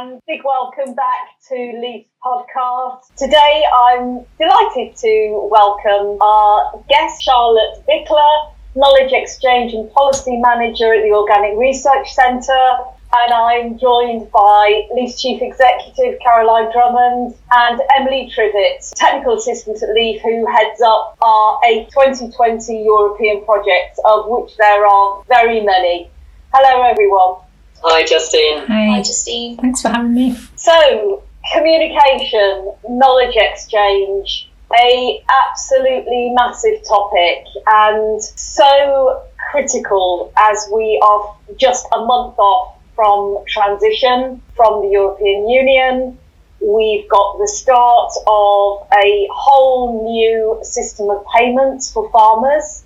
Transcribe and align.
and 0.00 0.18
big 0.26 0.40
welcome 0.44 0.94
back 0.94 1.28
to 1.46 1.54
Leaf 1.54 2.06
Podcast. 2.24 3.14
Today 3.16 3.62
I'm 3.84 4.24
delighted 4.38 4.96
to 4.96 5.48
welcome 5.52 6.16
our 6.22 6.82
guest, 6.88 7.22
Charlotte 7.22 7.84
Bickler, 7.86 8.52
Knowledge 8.74 9.12
Exchange 9.12 9.74
and 9.74 9.92
Policy 9.92 10.38
Manager 10.38 10.94
at 10.94 11.02
the 11.02 11.12
Organic 11.12 11.58
Research 11.58 12.14
Centre. 12.14 12.76
And 13.12 13.34
I'm 13.34 13.78
joined 13.78 14.30
by 14.30 14.88
Leaf's 14.94 15.20
Chief 15.20 15.42
Executive, 15.42 16.18
Caroline 16.20 16.72
Drummond, 16.72 17.34
and 17.52 17.82
Emily 17.94 18.32
Trivett, 18.34 18.90
Technical 18.94 19.36
Assistant 19.36 19.82
at 19.82 19.90
Leaf, 19.90 20.22
who 20.22 20.46
heads 20.46 20.80
up 20.80 21.18
our 21.20 21.60
H2020 21.66 22.86
European 22.86 23.44
projects, 23.44 24.00
of 24.06 24.28
which 24.28 24.56
there 24.56 24.86
are 24.86 25.22
very 25.28 25.60
many. 25.60 26.10
Hello, 26.54 26.88
everyone. 26.88 27.49
Hi, 27.82 28.04
Justine. 28.04 28.58
Hi. 28.66 28.86
Hi, 28.96 29.02
Justine. 29.02 29.56
Thanks 29.56 29.82
for 29.82 29.88
having 29.88 30.12
me. 30.12 30.36
So, 30.56 31.22
communication, 31.52 32.72
knowledge 32.88 33.36
exchange, 33.36 34.50
a 34.78 35.24
absolutely 35.48 36.32
massive 36.34 36.86
topic 36.86 37.44
and 37.66 38.22
so 38.22 39.22
critical 39.50 40.32
as 40.36 40.68
we 40.72 41.00
are 41.02 41.36
just 41.56 41.86
a 41.92 42.04
month 42.04 42.38
off 42.38 42.76
from 42.94 43.42
transition 43.48 44.42
from 44.54 44.82
the 44.82 44.90
European 44.92 45.48
Union. 45.48 46.18
We've 46.60 47.08
got 47.08 47.38
the 47.38 47.48
start 47.48 48.12
of 48.26 48.86
a 49.02 49.28
whole 49.32 50.04
new 50.04 50.60
system 50.62 51.08
of 51.08 51.24
payments 51.34 51.90
for 51.90 52.10
farmers, 52.10 52.84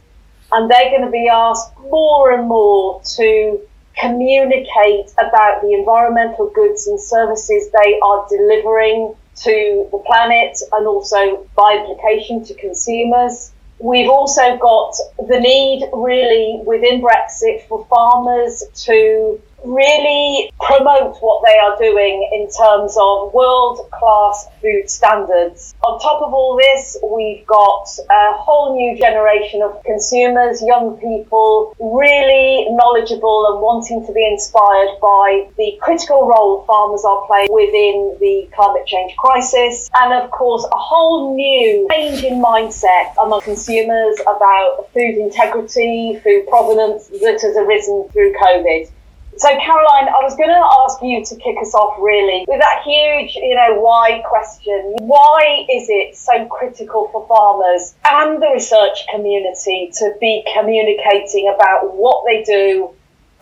and 0.52 0.70
they're 0.70 0.90
going 0.90 1.04
to 1.04 1.10
be 1.10 1.28
asked 1.28 1.72
more 1.90 2.30
and 2.30 2.46
more 2.46 3.02
to 3.16 3.60
communicate 3.98 5.10
about 5.18 5.62
the 5.62 5.72
environmental 5.72 6.50
goods 6.50 6.86
and 6.86 7.00
services 7.00 7.70
they 7.82 7.98
are 8.00 8.26
delivering 8.28 9.14
to 9.36 9.88
the 9.90 9.98
planet 10.06 10.58
and 10.72 10.86
also 10.86 11.46
by 11.56 11.78
implication 11.80 12.44
to 12.44 12.54
consumers. 12.54 13.52
We've 13.78 14.08
also 14.08 14.56
got 14.56 14.94
the 15.28 15.40
need 15.40 15.88
really 15.92 16.60
within 16.64 17.02
Brexit 17.02 17.66
for 17.68 17.86
farmers 17.86 18.62
to 18.84 19.40
really 19.64 20.50
promote 20.60 21.16
what 21.20 21.44
they 21.44 21.56
are 21.58 21.76
doing 21.78 22.28
in 22.32 22.48
terms 22.50 22.96
of 23.00 23.32
world 23.32 23.90
class 23.90 24.46
food 24.60 24.88
standards. 24.88 25.74
On 25.84 26.00
top 26.00 26.22
of 26.22 26.32
all 26.32 26.56
this, 26.56 26.96
we've 27.02 27.46
got 27.46 27.86
a 28.10 28.36
whole 28.36 28.76
new 28.76 28.98
generation 28.98 29.62
of 29.62 29.82
consumers, 29.84 30.62
young 30.62 30.96
people, 30.98 31.74
really 31.80 32.66
knowledgeable 32.70 33.52
and 33.52 33.60
wanting 33.60 34.06
to 34.06 34.12
be 34.12 34.24
inspired 34.26 34.96
by 35.00 35.48
the 35.56 35.78
critical 35.80 36.28
role 36.28 36.64
farmers 36.66 37.04
are 37.04 37.26
playing 37.26 37.48
within 37.50 38.16
the 38.20 38.48
climate 38.54 38.86
change 38.86 39.14
crisis. 39.16 39.90
And 39.94 40.12
of 40.12 40.30
course, 40.30 40.64
a 40.64 40.78
whole 40.78 41.34
new 41.34 41.88
change 41.90 42.22
in 42.24 42.40
mindset 42.42 43.14
among 43.22 43.42
consumers 43.42 44.20
about 44.20 44.88
food 44.92 45.16
integrity, 45.16 46.20
food 46.22 46.46
provenance 46.48 47.08
that 47.08 47.40
has 47.40 47.56
arisen 47.56 48.08
through 48.12 48.34
COVID. 48.34 48.90
So, 49.36 49.48
Caroline, 49.48 50.08
I 50.08 50.22
was 50.22 50.36
going 50.36 50.48
to 50.48 50.64
ask 50.86 51.02
you 51.02 51.24
to 51.24 51.34
kick 51.42 51.56
us 51.60 51.74
off 51.74 51.98
really 51.98 52.44
with 52.46 52.60
that 52.60 52.82
huge, 52.84 53.34
you 53.34 53.56
know, 53.56 53.80
why 53.80 54.22
question. 54.24 54.94
Why 55.02 55.66
is 55.68 55.88
it 55.88 56.16
so 56.16 56.46
critical 56.46 57.08
for 57.10 57.26
farmers 57.26 57.94
and 58.04 58.40
the 58.40 58.50
research 58.54 59.06
community 59.10 59.90
to 59.98 60.14
be 60.20 60.46
communicating 60.54 61.52
about 61.52 61.96
what 61.96 62.24
they 62.26 62.44
do 62.44 62.90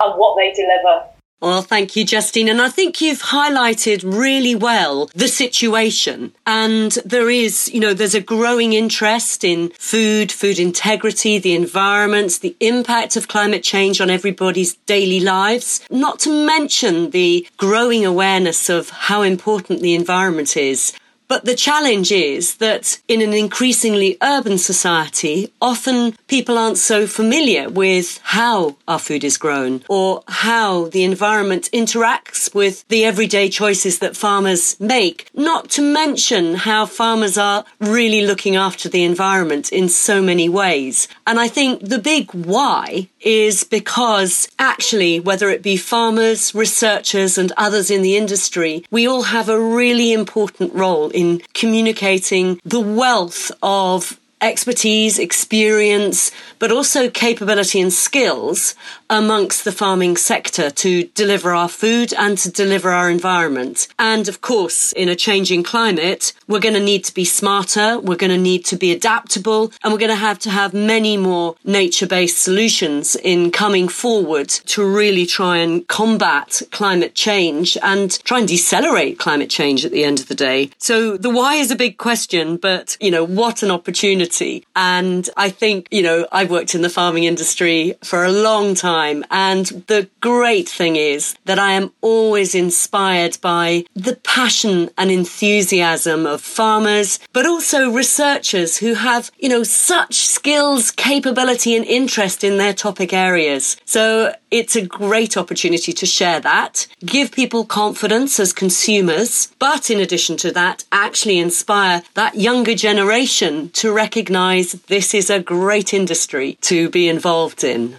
and 0.03 0.19
what 0.19 0.36
they 0.36 0.53
deliver? 0.53 1.11
Well, 1.42 1.62
thank 1.62 1.97
you, 1.97 2.04
Justine. 2.04 2.48
And 2.48 2.62
I 2.62 2.69
think 2.69 3.00
you've 3.00 3.20
highlighted 3.20 4.04
really 4.04 4.54
well 4.54 5.10
the 5.12 5.26
situation. 5.26 6.32
And 6.47 6.92
there 7.04 7.28
is, 7.28 7.69
you 7.75 7.80
know, 7.80 7.94
there's 7.94 8.14
a 8.14 8.20
growing 8.20 8.75
interest 8.75 9.42
in 9.42 9.70
food, 9.70 10.30
food 10.30 10.60
integrity, 10.60 11.41
the 11.41 11.56
environment, 11.56 12.38
the 12.42 12.56
impact 12.60 13.16
of 13.16 13.26
climate 13.26 13.64
change 13.64 14.00
on 14.00 14.08
everybody's 14.08 14.75
daily 14.86 15.19
lives. 15.19 15.80
Not 15.91 16.20
to 16.20 16.47
mention 16.47 17.10
the 17.10 17.44
growing 17.56 18.06
awareness 18.06 18.69
of 18.70 18.91
how 18.91 19.22
important 19.22 19.80
the 19.80 19.97
environment 19.97 20.56
is. 20.56 20.92
But 21.32 21.47
the 21.47 21.56
challenge 21.56 22.12
is 22.12 22.56
that 22.56 23.00
in 23.09 23.22
an 23.22 23.32
increasingly 23.32 24.19
urban 24.20 24.59
society, 24.59 25.50
often 25.62 26.15
people 26.28 26.59
aren't 26.59 26.76
so 26.76 27.06
familiar 27.06 27.70
with 27.70 28.20
how 28.22 28.76
our 28.87 28.98
food 28.98 29.25
is 29.25 29.38
grown 29.38 29.82
or 29.88 30.25
how 30.28 30.88
the 30.88 31.04
environment 31.04 31.71
interacts 31.72 32.54
with 32.54 32.87
the 32.88 33.06
everyday 33.06 33.48
choices 33.48 33.98
that 34.00 34.15
farmers 34.15 34.78
make. 34.78 35.31
Not 35.32 35.71
to 35.71 35.81
mention 35.81 36.54
how 36.54 36.84
farmers 36.84 37.38
are 37.38 37.65
really 37.81 38.26
looking 38.26 38.54
after 38.54 38.91
the 38.91 39.03
environment 39.03 39.72
in 39.72 39.88
so 39.88 40.21
many 40.21 40.50
ways. 40.50 41.09
And 41.26 41.41
I 41.41 41.48
think 41.48 41.81
the 41.81 41.98
big 41.98 42.31
why 42.32 43.09
is 43.25 43.65
because 43.65 44.49
actually, 44.59 45.21
whether 45.21 45.50
it 45.50 45.62
be 45.62 45.77
farmers, 45.77 46.55
researchers 46.55 47.38
and 47.38 47.53
others 47.56 47.91
in 47.91 48.03
the 48.03 48.16
industry, 48.16 48.84
we 48.91 49.06
all 49.06 49.22
have 49.22 49.49
a 49.49 49.60
really 49.60 50.12
important 50.12 50.75
role 50.75 51.10
in 51.10 51.41
communicating 51.55 52.60
the 52.65 52.81
wealth 52.81 53.50
of 53.62 54.19
expertise, 54.43 55.19
experience, 55.19 56.33
but 56.59 56.72
also 56.72 57.09
capability 57.09 57.81
and 57.81 57.93
skills 57.93 58.75
amongst 59.12 59.64
the 59.64 59.70
farming 59.70 60.16
sector 60.16 60.70
to 60.70 61.04
deliver 61.08 61.52
our 61.52 61.68
food 61.68 62.14
and 62.14 62.38
to 62.38 62.50
deliver 62.50 62.88
our 62.88 63.10
environment. 63.10 63.86
And 63.98 64.26
of 64.26 64.40
course, 64.40 64.90
in 64.94 65.10
a 65.10 65.14
changing 65.14 65.64
climate, 65.64 66.32
we're 66.48 66.60
going 66.60 66.74
to 66.74 66.80
need 66.80 67.04
to 67.04 67.14
be 67.14 67.26
smarter, 67.26 68.00
we're 68.00 68.16
going 68.16 68.30
to 68.30 68.38
need 68.38 68.64
to 68.64 68.76
be 68.76 68.90
adaptable, 68.90 69.70
and 69.84 69.92
we're 69.92 69.98
going 69.98 70.08
to 70.08 70.16
have 70.16 70.38
to 70.40 70.50
have 70.50 70.72
many 70.72 71.18
more 71.18 71.56
nature 71.62 72.06
based 72.06 72.38
solutions 72.38 73.14
in 73.16 73.50
coming 73.50 73.86
forward 73.86 74.48
to 74.48 74.82
really 74.82 75.26
try 75.26 75.58
and 75.58 75.86
combat 75.88 76.62
climate 76.70 77.14
change 77.14 77.76
and 77.82 78.18
try 78.24 78.38
and 78.38 78.48
decelerate 78.48 79.18
climate 79.18 79.50
change 79.50 79.84
at 79.84 79.92
the 79.92 80.04
end 80.04 80.20
of 80.20 80.28
the 80.28 80.34
day. 80.34 80.70
So 80.78 81.18
the 81.18 81.28
why 81.28 81.56
is 81.56 81.70
a 81.70 81.76
big 81.76 81.98
question, 81.98 82.56
but 82.56 82.96
you 82.98 83.10
know, 83.10 83.24
what 83.24 83.62
an 83.62 83.70
opportunity. 83.70 84.64
And 84.74 85.28
I 85.36 85.50
think, 85.50 85.88
you 85.90 86.02
know, 86.02 86.26
I've 86.32 86.50
worked 86.50 86.74
in 86.74 86.80
the 86.80 86.88
farming 86.88 87.24
industry 87.24 87.94
for 88.02 88.24
a 88.24 88.32
long 88.32 88.74
time. 88.74 89.01
And 89.30 89.66
the 89.86 90.08
great 90.20 90.68
thing 90.68 90.96
is 90.96 91.34
that 91.44 91.58
I 91.58 91.72
am 91.72 91.92
always 92.00 92.54
inspired 92.54 93.38
by 93.40 93.84
the 93.94 94.16
passion 94.16 94.90
and 94.96 95.10
enthusiasm 95.10 96.26
of 96.26 96.40
farmers, 96.40 97.18
but 97.32 97.46
also 97.46 97.91
researchers 97.91 98.78
who 98.78 98.94
have, 98.94 99.30
you 99.38 99.48
know, 99.48 99.62
such 99.62 100.14
skills, 100.14 100.91
capability 100.91 101.76
and 101.76 101.84
interest 101.84 102.44
in 102.44 102.58
their 102.58 102.72
topic 102.72 103.12
areas. 103.12 103.76
So 103.84 104.34
it's 104.50 104.76
a 104.76 104.86
great 104.86 105.36
opportunity 105.36 105.92
to 105.92 106.06
share 106.06 106.41
that, 106.41 106.86
give 107.04 107.32
people 107.32 107.64
confidence 107.64 108.38
as 108.38 108.52
consumers, 108.52 109.52
but 109.58 109.91
in 109.91 109.98
addition 109.98 110.36
to 110.38 110.52
that, 110.52 110.84
actually 110.92 111.38
inspire 111.38 112.02
that 112.14 112.36
younger 112.36 112.74
generation 112.74 113.70
to 113.70 113.92
recognize 113.92 114.72
this 114.88 115.14
is 115.14 115.30
a 115.30 115.41
great 115.41 115.94
industry 115.94 116.58
to 116.60 116.91
be 116.91 117.08
involved 117.08 117.64
in. 117.64 117.96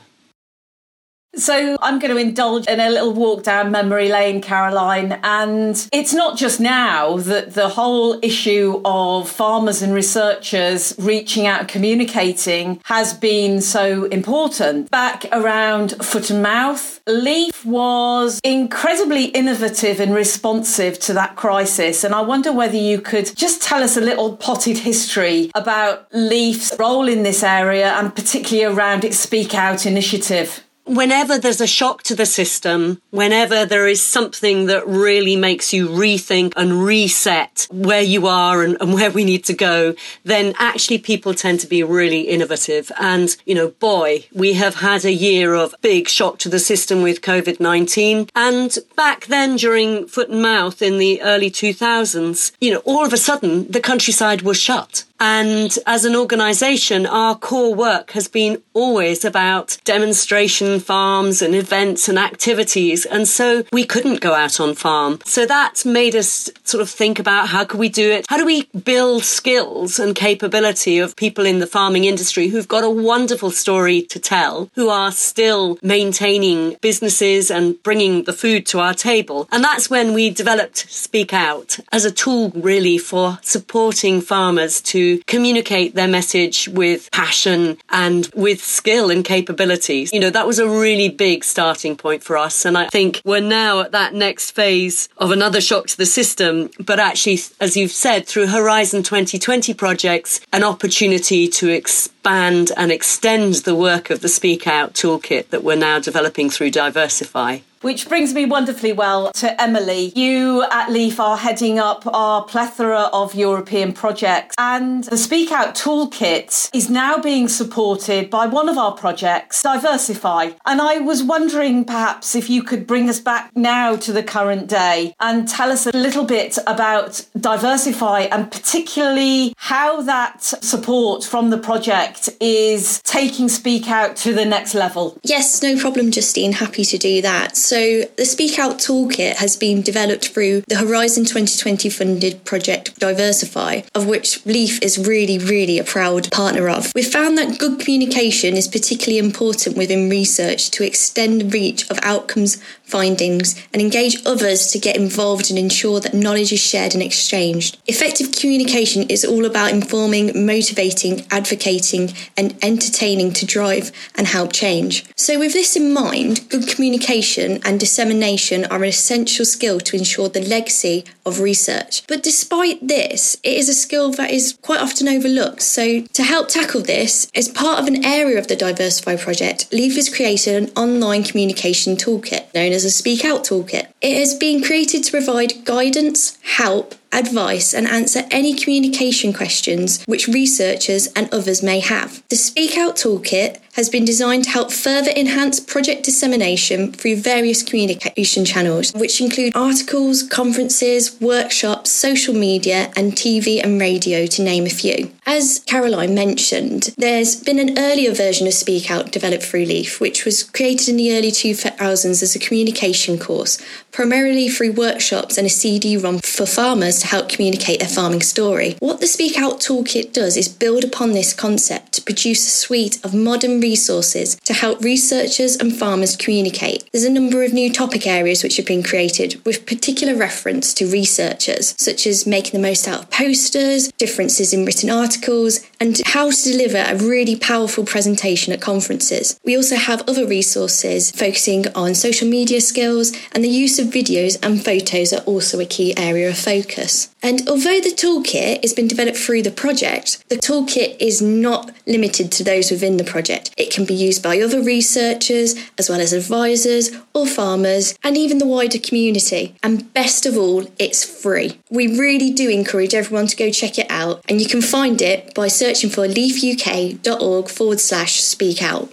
So 1.36 1.78
I'm 1.82 1.98
going 1.98 2.14
to 2.14 2.18
indulge 2.18 2.68
in 2.68 2.80
a 2.80 2.90
little 2.90 3.12
walk 3.12 3.44
down 3.44 3.72
memory 3.72 4.10
lane, 4.10 4.40
Caroline. 4.40 5.20
And 5.24 5.88
it's 5.92 6.14
not 6.14 6.38
just 6.38 6.60
now 6.60 7.18
that 7.18 7.56
the 7.56 7.70
whole 7.70 8.20
issue 8.22 8.80
of 8.86 9.30
farmers 9.30 9.82
and 9.82 9.96
researchers 9.96 10.94
reaching 11.00 11.48
out 11.48 11.62
and 11.62 11.68
communicating 11.68 12.81
has 12.86 13.16
been 13.16 13.62
so 13.62 14.06
important. 14.06 14.92
Back 14.92 15.25
around 15.31 15.94
foot 16.06 16.30
and 16.30 16.44
mouth, 16.44 17.02
Leaf 17.07 17.66
was 17.66 18.40
incredibly 18.44 19.25
innovative 19.25 20.00
and 20.00 20.13
responsive 20.13 21.00
to 21.00 21.13
that 21.13 21.36
crisis. 21.36 22.04
And 22.04 22.13
I 22.13 22.22
wonder 22.22 22.54
whether 22.54 22.78
you 22.78 23.02
could 23.02 23.36
just 23.36 23.62
tell 23.62 23.81
us 23.81 23.98
a 23.98 24.02
little 24.02 24.38
potted 24.38 24.78
history 24.78 25.50
about 25.56 26.07
Leaf's 26.13 26.75
role 26.78 27.07
in 27.07 27.24
this 27.24 27.42
area 27.42 27.94
and 27.94 28.16
particularly 28.16 28.72
around 28.72 29.04
its 29.04 29.18
Speak 29.18 29.56
Out 29.56 29.88
initiative 29.88 30.63
whenever 30.85 31.38
there's 31.38 31.62
a 31.62 31.68
shock 31.68 32.03
to 32.03 32.15
the 32.15 32.25
system, 32.25 33.01
whenever 33.12 33.65
there 33.65 33.88
is 33.88 34.01
something 34.01 34.65
that 34.68 34.88
really 34.88 35.35
makes 35.35 35.74
you 35.74 35.88
rethink 35.88 36.53
and 36.56 36.83
reset 36.83 37.68
where 37.71 38.01
you 38.01 38.27
are 38.27 38.63
and, 38.63 38.77
and, 38.81 38.94
where 38.94 39.12
we 39.12 39.24
need 39.24 39.44
to 39.45 39.53
go, 39.53 39.95
then 40.24 40.53
actually 40.59 40.97
people 40.97 41.33
tend 41.33 41.59
to 41.59 41.68
be 41.68 41.83
really 41.83 42.21
innovative. 42.21 42.91
And, 43.00 43.35
you 43.45 43.56
know, 43.56 43.69
boy, 43.69 44.25
we 44.33 44.53
have 44.53 44.75
had 44.75 45.06
a 45.06 45.12
year 45.12 45.53
of 45.53 45.74
big 45.81 46.07
shock 46.07 46.38
to 46.39 46.50
the 46.50 46.59
system 46.59 47.01
with 47.01 47.21
COVID-19. 47.21 48.30
And 48.35 48.77
back 48.95 49.25
then 49.25 49.56
during 49.56 50.07
foot 50.07 50.30
and 50.30 50.41
mouth 50.41 50.81
in 50.81 50.97
the 50.97 51.21
early 51.21 51.50
2000s, 51.50 52.51
you 52.62 52.71
know, 52.71 52.81
all 52.85 53.06
of 53.06 53.13
a 53.13 53.18
sudden 53.18 53.71
the 53.71 53.80
countryside 53.80 54.41
was 54.41 54.57
shut 54.57 55.06
And 55.19 55.77
as 55.86 56.04
an 56.04 56.15
organisation, 56.15 57.06
our 57.06 57.36
core 57.36 57.74
work 57.74 58.12
has 58.12 58.27
been 58.27 58.62
always 58.74 59.24
about 59.24 59.77
demonstration 59.86 60.80
farms 60.80 61.42
and 61.42 61.56
events 61.56 62.10
and 62.10 62.19
activities. 62.19 63.06
And 63.06 63.25
so 63.27 63.63
we 63.71 63.86
couldn't 63.86 64.19
go 64.19 64.33
out 64.33 64.60
on 64.60 64.75
farm. 64.75 65.19
So 65.24 65.45
that 65.45 65.86
made 65.86 66.15
us 66.15 66.50
sort 66.63 66.81
of 66.81 66.89
think 66.89 67.19
about 67.19 67.48
how 67.48 67.63
could 67.63 67.80
we 67.80 67.89
do 67.89 68.12
it? 68.12 68.25
How 68.27 68.38
do 68.38 68.45
we 68.45 68.63
build 68.83 69.24
skills 69.24 69.98
and 69.98 70.15
capability 70.15 71.00
of 71.00 71.16
people 71.16 71.45
in 71.45 71.59
the 71.59 71.68
farming 71.68 72.04
industry 72.04 72.48
who've 72.50 72.68
got 72.68 72.83
a 72.83 72.89
wonderful 72.89 73.51
story 73.51 74.01
to 74.01 74.19
tell, 74.19 74.69
who 74.75 74.89
are 74.89 75.12
still 75.12 75.77
maintaining 75.81 76.75
businesses 76.81 77.50
and 77.50 77.81
bringing 77.83 78.24
the 78.24 78.33
food 78.33 78.66
to 78.66 78.80
our 78.80 78.94
table. 78.94 79.48
And 79.51 79.63
that's 79.63 79.89
when 79.89 80.13
we 80.13 80.30
developed 80.31 80.89
Speak 80.89 81.33
Out 81.33 81.80
as 81.92 82.04
a 82.04 82.12
tool 82.12 82.51
really 82.56 82.98
for 82.98 83.39
supporting 83.42 84.19
farmers 84.19 84.81
to 84.81 85.12
communicate 85.19 85.95
their 85.95 86.07
message 86.07 86.68
with 86.68 87.10
passion 87.12 87.77
and 87.89 88.30
with 88.36 88.63
skill 88.63 89.10
and 89.10 89.24
capabilities. 89.24 90.12
You 90.13 90.19
know, 90.19 90.30
that 90.30 90.48
was 90.48 90.60
a 90.60 90.68
really 90.68 91.10
big 91.10 91.44
starting 91.44 91.95
point 91.95 92.24
for 92.24 92.38
us. 92.38 92.65
And 92.65 92.77
I 92.77 92.88
think 92.88 93.21
we're 93.25 93.39
now 93.39 93.81
at 93.81 93.92
that 93.92 94.13
next 94.13 94.51
phase 94.51 95.10
of 95.18 95.31
another 95.31 95.62
shock 95.62 95.88
to 95.88 95.98
the 95.98 96.06
system, 96.06 96.69
but 96.80 97.00
actually, 97.00 97.39
as 97.60 97.75
you've 97.77 97.92
said, 97.92 98.27
through 98.27 98.48
Horizon 98.48 99.04
2020 99.04 99.74
projects, 99.74 100.42
an 100.51 100.63
opportunity 100.63 101.48
to 101.48 101.69
expand 101.69 102.71
and 102.77 102.92
extend 102.92 103.56
the 103.56 103.75
work 103.75 104.09
of 104.09 104.21
the 104.21 104.30
Speak 104.30 104.68
Out 104.68 104.94
toolkit 104.94 105.50
that 105.50 105.63
we're 105.63 105.75
now 105.75 106.00
developing 106.00 106.50
through 106.50 106.71
Diversify. 106.71 107.59
Which 107.83 108.07
brings 108.07 108.33
me 108.33 108.45
wonderfully 108.45 108.94
well 108.94 109.30
to 109.33 109.62
Emily. 109.62 110.13
You 110.15 110.63
at 110.71 110.89
Leaf 110.89 111.19
are 111.19 111.35
heading 111.35 111.80
up 111.80 112.07
our 112.07 112.45
plethora 112.45 113.09
of 113.12 113.35
European 113.35 113.91
projects, 113.91 114.56
and 114.57 115.03
the 115.03 115.18
Speak 115.18 115.51
Out 115.51 115.75
Toolkit 115.75 116.69
is 116.74 116.89
now 116.89 117.18
being 117.18 117.50
supported 117.50 118.30
by 118.30 118.45
one 118.45 118.69
of 118.69 118.77
our 118.77 118.94
projects, 118.94 119.62
Diversify. 119.63 120.51
And 120.65 120.81
I 120.81 121.00
was 121.00 121.24
wondering 121.24 121.83
perhaps 121.83 122.35
if 122.35 122.50
you 122.50 122.63
could 122.63 122.88
bring 122.88 123.09
us 123.09 123.19
back 123.19 123.53
now 123.53 123.97
to 123.97 124.13
the 124.13 124.24
current 124.24 124.69
day 124.69 125.13
and 125.19 125.45
tell 125.45 125.69
us 125.69 125.85
a 125.85 125.91
little 125.91 126.24
bit 126.24 126.57
about 126.65 127.25
Diversify 127.38 128.21
and 128.31 128.50
particularly 128.50 129.53
how 129.57 130.01
that 130.03 130.41
support 130.41 131.25
from 131.25 131.50
the 131.50 131.57
project 131.57 132.30
is 132.39 133.01
taking 133.01 133.50
Speak 133.50 133.89
Out 133.89 134.15
to 134.24 134.33
the 134.33 134.45
next 134.45 134.74
level. 134.74 135.19
Yes, 135.21 135.62
no 135.62 135.77
problem, 135.77 136.12
Justine. 136.12 136.53
Happy 136.53 136.85
to 136.85 136.97
do 136.97 137.21
that. 137.21 137.57
So 137.57 137.73
so, 137.74 138.04
the 138.18 138.25
Speak 138.25 138.60
Out 138.60 138.78
Toolkit 138.78 139.38
has 139.38 139.56
been 139.58 139.81
developed 139.81 140.28
through 140.28 140.62
the 140.68 140.75
Horizon 140.75 141.24
2020 141.24 141.90
funded 141.90 142.46
project 142.46 143.00
Diversify, 143.00 143.81
of 143.96 144.06
which 144.06 144.46
Leaf 144.46 144.80
is 144.84 145.00
really, 145.00 145.40
really 145.40 145.80
a 145.80 145.84
proud 145.84 146.30
partner 146.31 146.70
of. 146.70 146.92
We've 146.94 147.12
found 147.12 147.36
that 147.40 147.58
good 147.58 147.80
communication 147.80 148.56
is 148.56 148.68
particularly 148.68 149.18
important 149.18 149.75
within 149.75 150.08
research 150.08 150.70
to 150.70 150.86
extend 150.86 151.42
the 151.42 151.46
reach 151.46 151.90
of 151.90 151.98
outcomes 152.04 152.62
findings 152.83 153.56
and 153.74 153.81
engage 153.81 154.18
others 154.25 154.71
to 154.71 154.80
get 154.80 154.95
involved 154.95 155.50
and 155.50 155.57
ensure 155.57 156.00
that 156.00 156.13
knowledge 156.13 156.51
is 156.51 156.59
shared 156.59 156.94
and 156.94 157.01
exchanged. 157.01 157.77
Effective 157.88 158.31
communication 158.31 159.03
is 159.09 159.25
all 159.25 159.45
about 159.45 159.71
informing, 159.71 160.45
motivating, 160.45 161.25
advocating, 161.31 162.13
and 162.38 162.56
entertaining 162.62 163.31
to 163.33 163.45
drive 163.45 163.91
and 164.15 164.27
help 164.27 164.53
change. 164.53 165.06
So, 165.15 165.39
with 165.39 165.53
this 165.53 165.75
in 165.75 165.94
mind, 165.94 166.50
good 166.50 166.68
communication 166.68 167.59
and 167.63 167.80
dissemination 167.80 168.65
are 168.65 168.83
an 168.83 168.89
essential 168.89 169.45
skill 169.45 169.80
to 169.80 169.97
ensure 169.97 170.30
the 170.30 170.41
legacy 170.41 171.06
of 171.25 171.39
research. 171.39 172.06
But 172.07 172.24
despite 172.24 172.88
this, 172.88 173.38
it 173.44 173.57
is 173.57 173.69
a 173.69 173.74
skill 173.74 174.12
that 174.13 174.31
is 174.31 174.57
quite 174.62 174.81
often 174.81 175.07
overlooked. 175.07 175.62
So, 175.62 176.01
to 176.01 176.24
help 176.24 176.50
tackle 176.50 176.81
this, 176.81 177.30
as 177.33 177.47
part 177.47 177.80
of 177.80 177.88
an 177.88 178.03
area 178.03 178.38
of 178.38 178.47
the 178.47 178.56
Diversify 178.56 179.15
project, 179.15 179.71
Leaf 179.71 179.95
has 179.95 180.13
created 180.13 180.62
an 180.62 180.71
online 180.75 181.24
communication 181.24 181.95
toolkit 181.95 182.53
known 182.53 182.73
as 182.74 182.86
a 182.86 182.90
Speak 182.90 183.24
Out 183.24 183.44
Toolkit. 183.44 183.88
It 184.02 184.18
has 184.18 184.36
been 184.36 184.64
created 184.64 185.04
to 185.04 185.12
provide 185.12 185.64
guidance, 185.66 186.38
help, 186.42 186.96
advice, 187.12 187.74
and 187.74 187.88
answer 187.88 188.24
any 188.31 188.54
communication 188.56 189.31
questions 189.34 190.04
which 190.06 190.28
researchers 190.28 191.08
and 191.16 191.34
others 191.34 191.64
may 191.64 191.80
have. 191.80 192.24
The 192.30 192.36
Speak 192.36 192.78
Out 192.78 192.96
Toolkit 192.98 193.60
has 193.74 193.90
been 193.90 194.06
designed 194.06 194.44
to 194.44 194.50
help 194.50 194.72
further 194.72 195.12
enhance 195.16 195.60
project 195.60 196.04
dissemination 196.04 196.92
through 196.92 197.16
various 197.16 197.64
communication 197.64 198.46
channels, 198.46 198.94
which 198.94 199.20
include 199.20 199.56
articles, 199.56 200.24
conferences, 200.24 201.20
workshops, 201.20 201.92
social 201.92 202.34
media, 202.34 202.92
and 202.96 203.14
TV 203.14 203.64
and 203.64 203.81
radio, 203.81 204.25
to 204.25 204.44
name 204.44 204.66
a 204.66 204.70
few. 204.70 205.12
As 205.25 205.64
Caroline 205.66 206.14
mentioned, 206.14 206.94
there's 206.98 207.36
been 207.36 207.58
an 207.58 207.80
earlier 207.80 208.14
version 208.14 208.46
of 208.46 208.54
Speak 208.54 208.92
Out 208.92 209.12
developed 209.12 209.44
through 209.44 209.66
Leaf, 209.66 210.00
which 210.00 210.26
was 210.26 210.44
created 210.44 210.90
in 210.90 210.98
the 210.98 211.16
early 211.18 211.31
2000s 211.31 212.22
as 212.22 212.36
a 212.36 212.40
communication 212.40 213.18
course, 213.18 213.58
primarily 213.92 214.50
through 214.50 214.74
workshops 214.74 215.38
and 215.38 215.48
a 215.48 215.50
CD 215.50 215.98
ROM 215.98 216.19
for 216.19 216.46
farmers 216.46 217.00
to 217.00 217.08
help 217.08 217.30
communicate 217.30 217.80
their 217.80 217.90
farming 217.90 218.22
story. 218.22 218.76
What 218.80 219.00
the 219.00 219.08
Speak 219.08 219.38
Out 219.38 219.62
Toolkit 219.62 220.12
does 220.12 220.36
is 220.36 220.48
build 220.48 220.84
upon 220.84 221.14
this 221.14 221.34
concept 221.34 221.94
to 221.94 222.02
produce 222.02 222.46
a 222.46 222.52
suite 222.52 223.04
of 223.04 223.14
modern 223.14 223.62
resources 223.63 224.36
to 224.44 224.54
help 224.54 224.83
researchers 224.83 225.56
and 225.56 225.75
farmers 225.75 226.18
communicate. 226.18 226.88
There's 226.92 227.06
a 227.06 227.10
number 227.19 227.44
of 227.44 227.54
new 227.54 227.71
topic 227.71 228.06
areas 228.06 228.44
which 228.44 228.57
have 228.57 228.65
been 228.65 228.83
created 228.83 229.42
with 229.45 229.65
particular 229.65 230.15
reference 230.15 230.74
to 230.75 230.86
researchers, 230.86 231.74
such 231.77 232.06
as 232.06 232.27
making 232.27 232.60
the 232.60 232.68
most 232.68 232.88
out 232.88 233.04
of 233.04 233.10
posters, 233.10 233.92
differences 233.94 234.54
in 234.54 234.65
written 234.65 234.89
articles, 234.89 235.62
and 235.80 236.01
how 236.06 236.30
to 236.30 236.51
deliver 236.51 236.83
a 236.86 236.98
really 236.98 237.38
powerful 237.38 237.86
presentation 237.86 238.51
at 238.54 238.62
conferences. 238.62 239.39
We 239.45 239.56
also 239.56 239.77
have 239.77 240.07
other 240.09 240.27
resources 240.27 241.12
focusing 241.12 241.66
on 241.74 241.95
social 241.95 242.27
media 242.27 242.59
skills, 242.59 243.13
and 243.31 243.44
the 243.44 243.50
use 243.63 243.80
of 243.80 243.88
videos 243.88 244.38
and 244.44 244.63
photos 244.63 245.13
are 245.13 245.24
also 245.24 245.59
a 245.59 245.66
key 245.66 245.95
area 245.98 246.30
of 246.30 246.38
focus. 246.38 247.12
And 247.24 247.48
although 247.48 247.80
the 247.80 247.96
toolkit 247.96 248.62
has 248.62 248.74
been 248.74 248.90
developed 248.90 249.18
through 249.18 249.44
the 249.44 249.52
project, 249.52 250.28
the 250.28 250.36
toolkit 250.36 250.98
is 251.00 251.22
not 251.22 251.72
limited 251.88 252.31
to 252.34 252.44
those 252.44 252.70
within 252.70 252.98
the 252.98 253.06
project. 253.06 253.52
It 253.58 253.74
can 253.74 253.86
be 253.86 253.94
used 253.94 254.22
by 254.22 254.42
other 254.42 254.62
researchers, 254.62 255.56
as 255.78 255.90
well 255.90 256.02
as 256.02 256.12
advisors 256.12 256.92
or 257.14 257.25
farmers, 257.25 257.98
and 258.04 258.18
even 258.18 258.40
the 258.40 258.46
wider 258.46 258.78
community. 258.78 259.56
And 259.64 259.92
best 259.94 260.25
of 260.25 260.38
all, 260.38 260.66
it's 260.78 261.06
free. 261.06 261.60
We 261.72 261.98
really 261.98 262.31
do 262.31 262.50
encourage 262.50 262.94
everyone 262.94 263.28
to 263.28 263.38
go 263.38 263.50
check 263.50 263.80
it 263.80 263.90
out, 263.90 264.22
and 264.28 264.42
you 264.42 264.48
can 264.48 264.62
find 264.62 265.02
it 265.02 265.34
by 265.34 265.48
searching 265.48 265.90
for 265.90 266.06
leafuk.org 266.06 267.47
forward 267.50 267.80
slash 267.80 268.21
speak 268.21 268.62
out. 268.62 268.92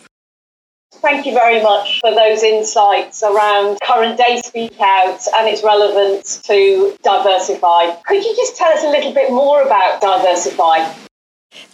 Thank 1.00 1.25
you 1.25 1.33
very 1.33 1.62
much 1.62 2.00
for 2.00 2.14
those 2.14 2.42
insights 2.42 3.23
around 3.23 3.78
current 3.83 4.19
day 4.19 4.42
speak 4.45 4.78
out 4.80 5.21
and 5.37 5.49
its 5.49 5.62
relevance 5.64 6.42
to 6.42 6.95
diversify. 7.02 7.95
Could 8.07 8.23
you 8.23 8.37
just 8.37 8.57
tell 8.57 8.71
us 8.71 8.85
a 8.85 8.88
little 8.88 9.14
bit 9.14 9.30
more 9.30 9.62
about 9.62 10.00
diversify? 10.02 10.92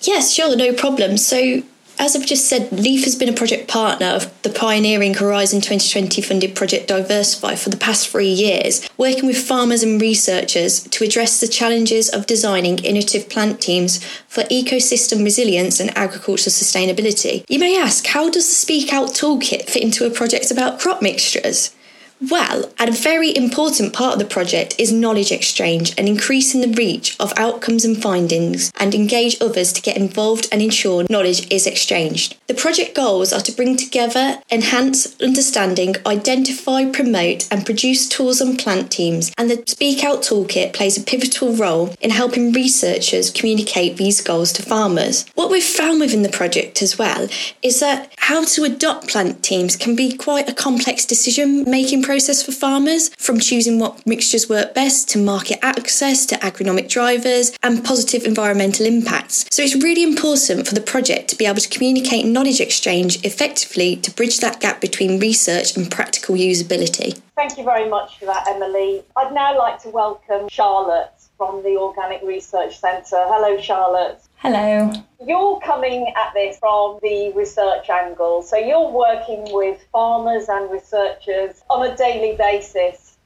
Yes, 0.03 0.33
sure, 0.33 0.57
no 0.57 0.73
problem. 0.73 1.17
So 1.17 1.63
as 1.99 2.15
I've 2.15 2.27
just 2.27 2.49
said, 2.49 2.71
Leaf 2.73 3.05
has 3.05 3.15
been 3.15 3.29
a 3.29 3.33
project 3.33 3.69
partner 3.69 4.07
of 4.07 4.43
the 4.43 4.51
pioneering 4.51 5.15
Horizon 5.15 5.61
2020 5.61 6.21
funded 6.23 6.55
project 6.55 6.89
Diversify 6.89 7.55
for 7.55 7.71
the 7.71 7.77
past 7.77 8.09
three 8.09 8.29
years, 8.29 8.89
working 8.97 9.27
with 9.27 9.39
farmers 9.39 9.83
and 9.83 10.01
researchers 10.01 10.83
to 10.89 11.05
address 11.05 11.41
the 11.41 11.49
challenges 11.49 12.09
of 12.09 12.27
designing 12.27 12.79
innovative 12.79 13.29
plant 13.29 13.61
teams 13.61 14.05
for 14.29 14.43
ecosystem 14.45 15.25
resilience 15.25 15.81
and 15.81 15.97
agricultural 15.97 16.53
sustainability. 16.53 17.45
You 17.49 17.59
may 17.59 17.79
ask, 17.79 18.07
how 18.07 18.31
does 18.31 18.47
the 18.47 18.55
Speak 18.55 18.93
Out 18.93 19.11
toolkit 19.11 19.69
fit 19.69 19.83
into 19.83 20.07
a 20.07 20.11
project 20.11 20.51
about 20.51 20.81
crop 20.81 21.01
mixtures? 21.03 21.76
Well, 22.21 22.71
a 22.79 22.91
very 22.91 23.37
important 23.37 23.93
part 23.93 24.15
of 24.15 24.19
the 24.19 24.25
project 24.25 24.75
is 24.79 24.91
knowledge 24.91 25.31
exchange 25.31 25.93
and 25.99 26.09
increasing 26.09 26.63
the 26.63 26.75
reach 26.75 27.15
of 27.21 27.33
outcomes 27.37 27.85
and 27.85 28.01
findings 28.01 28.73
and 28.77 28.95
engage 28.95 29.37
others 29.41 29.71
to 29.75 29.83
get 29.83 29.99
involved 29.99 30.49
and 30.51 30.63
ensure 30.63 31.05
knowledge 31.11 31.51
is 31.53 31.67
exchanged. 31.67 32.37
The 32.47 32.55
project 32.55 32.95
goals 32.95 33.35
are 33.35 33.43
to 33.43 33.53
bring 33.53 33.77
together, 33.77 34.41
enhance 34.51 35.21
understanding, 35.21 35.97
identify, 36.07 36.87
promote, 36.87 37.53
and 37.53 37.67
produce 37.67 38.09
tools 38.09 38.41
and 38.41 38.59
plant 38.59 38.91
teams, 38.91 39.33
and 39.37 39.51
the 39.51 39.63
Speak 39.67 40.03
Out 40.03 40.23
Toolkit 40.23 40.73
plays 40.73 40.97
a 40.97 41.03
pivotal 41.03 41.55
role 41.55 41.95
in 42.01 42.11
helping 42.11 42.53
researchers 42.53 43.31
communicate 43.31 43.99
these 43.99 44.23
goals 44.23 44.53
to 44.55 44.63
farmers. 44.63 45.27
What 45.35 45.51
we've 45.51 45.63
found 45.63 46.01
within 46.01 46.23
the 46.23 46.31
project 46.31 46.81
as 46.81 46.99
well 46.99 47.29
is 47.63 47.81
that 47.81 48.13
how 48.17 48.45
to 48.45 48.65
adopt 48.65 49.09
plant 49.09 49.43
teams 49.43 49.77
can 49.77 49.95
be 49.95 50.17
quite 50.17 50.49
a 50.49 50.55
complex 50.55 51.05
decision 51.05 51.69
making 51.69 52.03
process 52.07 52.41
for 52.41 52.53
farmers, 52.53 53.09
from 53.19 53.41
choosing 53.41 53.81
what 53.81 54.07
mixtures 54.07 54.49
work 54.49 54.73
best 54.75 55.09
to 55.09 55.19
market 55.19 55.59
access 55.61 56.25
to 56.25 56.37
agronomic 56.37 56.89
drivers 56.89 57.51
and 57.65 57.85
positive 57.85 58.23
environmental 58.23 58.87
impacts. 58.87 59.45
So 59.51 59.65
it's 59.65 59.75
really 59.75 60.05
important 60.05 60.69
for 60.69 60.75
the 60.77 60.81
project 60.81 61.29
to 61.31 61.37
be 61.37 61.47
able 61.47 61.61
to 61.61 61.69
communicate 61.69 62.25
knowledge 62.25 62.61
exchange 62.61 63.25
effectively 63.25 63.97
to 63.97 64.13
bridge 64.13 64.39
that 64.39 64.61
gap 64.61 64.81
between 64.81 65.19
research 65.19 65.77
and 65.77 65.91
practical 65.91 66.37
usability. 66.37 67.21
Thank 67.35 67.59
you 67.59 67.65
very 67.65 67.89
much 67.89 68.21
for 68.21 68.27
that, 68.27 68.47
Emily. 68.47 69.03
I'd 69.17 69.33
now 69.35 69.59
like 69.59 69.83
to 69.83 69.89
welcome 69.89 70.49
Charlotte 70.49 71.11
from 71.37 71.65
the 71.65 71.77
Organic 71.77 72.23
Research 72.23 72.79
Centre. 72.79 73.25
Hello, 73.27 73.61
Charlotte. 73.61 74.21
Hello. 74.49 74.93
You're 75.27 75.59
coming 75.59 76.15
at 76.17 76.33
this 76.33 76.57
from 76.61 77.01
the 77.03 77.33
research 77.35 77.91
angle. 77.91 78.43
So 78.43 78.57
you're 78.57 78.93
working 78.93 79.45
with 79.53 79.85
farmers 79.91 80.49
and 80.49 80.71
researchers 80.71 81.65
on 81.69 81.85
a 81.85 81.97
daily 81.97 82.37
basis. 82.37 83.19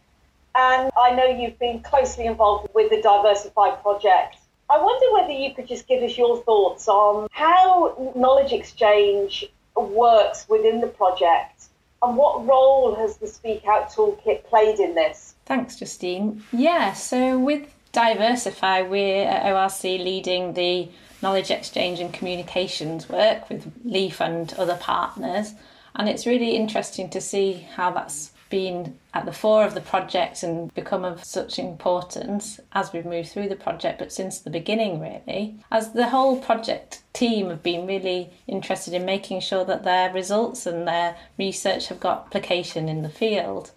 And 0.54 0.90
I 0.96 1.10
know 1.14 1.26
you've 1.26 1.58
been 1.58 1.80
closely 1.80 2.24
involved 2.24 2.70
with 2.74 2.88
the 2.88 3.02
Diversify 3.02 3.72
project. 3.82 4.38
I 4.70 4.82
wonder 4.82 5.12
whether 5.12 5.38
you 5.38 5.52
could 5.54 5.68
just 5.68 5.86
give 5.86 6.02
us 6.02 6.16
your 6.16 6.42
thoughts 6.42 6.88
on 6.88 7.28
how 7.32 8.12
knowledge 8.16 8.52
exchange 8.52 9.44
works 9.76 10.46
within 10.48 10.80
the 10.80 10.86
project 10.86 11.66
and 12.00 12.16
what 12.16 12.46
role 12.46 12.94
has 12.94 13.18
the 13.18 13.26
Speak 13.26 13.66
Out 13.66 13.90
Toolkit 13.90 14.44
played 14.44 14.78
in 14.80 14.94
this? 14.94 15.34
Thanks, 15.44 15.76
Justine. 15.76 16.42
Yeah, 16.50 16.94
so 16.94 17.38
with 17.38 17.74
Diversify, 17.92 18.82
we're 18.82 19.26
at 19.26 19.52
ORC 19.52 19.82
leading 19.82 20.54
the 20.54 20.88
knowledge 21.22 21.50
exchange 21.50 22.00
and 22.00 22.12
communications 22.12 23.08
work 23.08 23.48
with 23.48 23.72
Leaf 23.84 24.20
and 24.20 24.52
other 24.54 24.76
partners. 24.76 25.54
And 25.94 26.08
it's 26.08 26.26
really 26.26 26.56
interesting 26.56 27.10
to 27.10 27.20
see 27.20 27.66
how 27.74 27.90
that's 27.90 28.32
been 28.48 28.98
at 29.14 29.24
the 29.24 29.32
fore 29.32 29.64
of 29.64 29.74
the 29.74 29.80
project 29.80 30.42
and 30.42 30.74
become 30.74 31.04
of 31.04 31.24
such 31.24 31.58
importance 31.58 32.60
as 32.72 32.92
we've 32.92 33.06
moved 33.06 33.28
through 33.28 33.48
the 33.48 33.56
project, 33.56 34.00
but 34.00 34.12
since 34.12 34.40
the 34.40 34.50
beginning, 34.50 35.00
really, 35.00 35.56
as 35.70 35.92
the 35.92 36.08
whole 36.08 36.40
project 36.40 37.02
team 37.12 37.48
have 37.48 37.62
been 37.62 37.86
really 37.86 38.30
interested 38.46 38.92
in 38.92 39.04
making 39.04 39.40
sure 39.40 39.64
that 39.64 39.84
their 39.84 40.12
results 40.12 40.66
and 40.66 40.86
their 40.86 41.16
research 41.38 41.86
have 41.88 42.00
got 42.00 42.26
application 42.26 42.88
in 42.88 43.02
the 43.02 43.08
field. 43.08 43.70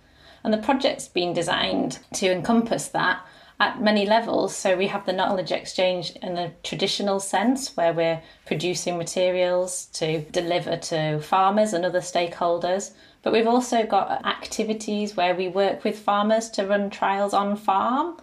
And 0.44 0.54
the 0.54 0.58
project's 0.58 1.08
been 1.08 1.34
designed 1.34 2.00
to 2.16 2.32
encompass 2.32 2.88
that 2.90 3.26
at 3.60 3.82
many 3.82 4.06
levels. 4.06 4.56
So 4.56 4.76
we 4.76 4.88
have 4.88 5.06
the 5.06 5.14
knowledge 5.14 5.52
exchange 5.52 6.12
in 6.22 6.38
a 6.38 6.52
traditional 6.64 7.20
sense, 7.20 7.76
where 7.78 7.94
we're 7.94 8.22
producing 8.46 8.98
materials 8.98 9.86
to 9.94 10.22
deliver 10.32 10.78
to 10.78 11.20
farmers 11.22 11.74
and 11.74 11.86
other 11.86 12.02
stakeholders. 12.02 12.92
But 13.22 13.34
we've 13.34 13.48
also 13.48 13.86
got 13.86 14.26
activities 14.26 15.16
where 15.16 15.36
we 15.36 15.48
work 15.48 15.84
with 15.84 16.00
farmers 16.00 16.50
to 16.52 16.68
run 16.68 16.90
trials 16.90 17.34
on 17.34 17.56
farm. 17.56 18.18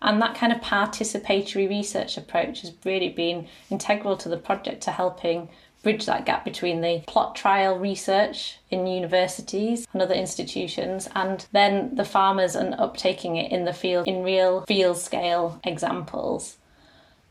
And 0.00 0.22
that 0.22 0.36
kind 0.36 0.52
of 0.52 0.60
participatory 0.60 1.68
research 1.68 2.16
approach 2.16 2.60
has 2.60 2.72
really 2.84 3.08
been 3.08 3.48
integral 3.68 4.16
to 4.18 4.28
the 4.28 4.36
project 4.36 4.82
to 4.84 4.92
helping 4.92 5.48
bridge 5.82 6.06
that 6.06 6.26
gap 6.26 6.44
between 6.44 6.80
the 6.80 7.02
plot 7.06 7.34
trial 7.36 7.78
research 7.78 8.58
in 8.70 8.86
universities 8.86 9.86
and 9.92 10.02
other 10.02 10.14
institutions 10.14 11.08
and 11.14 11.46
then 11.52 11.94
the 11.94 12.04
farmers 12.04 12.54
and 12.54 12.74
uptaking 12.74 13.42
it 13.42 13.52
in 13.52 13.64
the 13.64 13.72
field 13.72 14.06
in 14.06 14.22
real 14.22 14.62
field 14.62 14.96
scale 14.96 15.60
examples. 15.64 16.56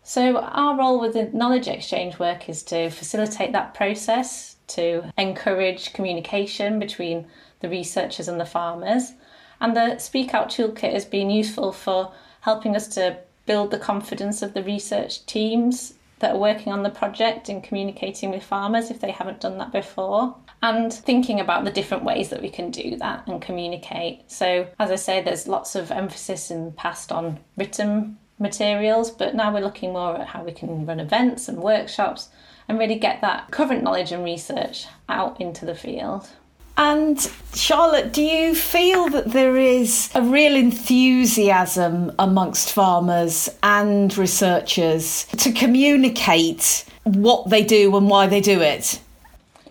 So, 0.03 0.37
our 0.37 0.77
role 0.77 1.01
with 1.01 1.13
the 1.13 1.25
knowledge 1.33 1.67
exchange 1.67 2.17
work 2.17 2.47
is 2.47 2.63
to 2.63 2.89
facilitate 2.89 3.51
that 3.51 3.73
process, 3.73 4.55
to 4.67 5.11
encourage 5.17 5.91
communication 5.91 6.79
between 6.79 7.27
the 7.59 7.67
researchers 7.67 8.29
and 8.29 8.39
the 8.39 8.45
farmers. 8.45 9.11
And 9.59 9.75
the 9.75 9.97
Speak 9.97 10.33
Out 10.33 10.49
Toolkit 10.49 10.93
has 10.93 11.03
been 11.03 11.29
useful 11.29 11.73
for 11.73 12.13
helping 12.41 12.73
us 12.73 12.87
to 12.89 13.17
build 13.45 13.71
the 13.71 13.79
confidence 13.79 14.41
of 14.41 14.53
the 14.53 14.63
research 14.63 15.25
teams 15.25 15.95
that 16.19 16.35
are 16.35 16.39
working 16.39 16.73
on 16.73 16.83
the 16.83 16.89
project 16.89 17.49
and 17.49 17.63
communicating 17.63 18.31
with 18.31 18.43
farmers 18.43 18.89
if 18.89 18.99
they 18.99 19.11
haven't 19.11 19.41
done 19.41 19.57
that 19.57 19.71
before 19.71 20.35
and 20.61 20.91
thinking 20.91 21.39
about 21.39 21.63
the 21.63 21.71
different 21.71 22.03
ways 22.03 22.29
that 22.29 22.41
we 22.41 22.49
can 22.49 22.71
do 22.71 22.97
that 22.97 23.27
and 23.27 23.41
communicate. 23.41 24.29
So, 24.31 24.67
as 24.79 24.89
I 24.89 24.95
say, 24.95 25.21
there's 25.21 25.47
lots 25.47 25.75
of 25.75 25.91
emphasis 25.91 26.49
in 26.49 26.65
the 26.65 26.71
past 26.71 27.11
on 27.11 27.39
written 27.55 28.17
materials, 28.39 29.11
but 29.11 29.35
now 29.35 29.53
we're 29.53 29.63
looking 29.63 29.93
more 29.93 30.17
at 30.17 30.27
how 30.27 30.43
we 30.43 30.51
can 30.51 30.85
run 30.85 30.99
events 30.99 31.47
and 31.47 31.59
workshops 31.59 32.29
and 32.67 32.79
really 32.79 32.97
get 32.97 33.21
that 33.21 33.51
current 33.51 33.83
knowledge 33.83 34.11
and 34.11 34.23
research 34.23 34.87
out 35.07 35.39
into 35.39 35.65
the 35.65 35.75
field. 35.75 36.27
And 36.77 37.19
Charlotte, 37.55 38.13
do 38.13 38.21
you 38.21 38.53
feel 38.53 39.09
that 39.09 39.31
there 39.31 39.57
is 39.57 40.11
a 40.13 40.21
real 40.21 40.55
enthusiasm 40.55 42.11
amongst 42.19 42.71
farmers 42.71 43.49
and 43.63 44.15
researchers 44.15 45.25
to 45.37 45.51
communicate 45.51 46.85
what 47.03 47.49
they 47.49 47.63
do 47.63 47.97
and 47.97 48.07
why 48.09 48.27
they 48.27 48.41
do 48.41 48.61
it? 48.61 48.99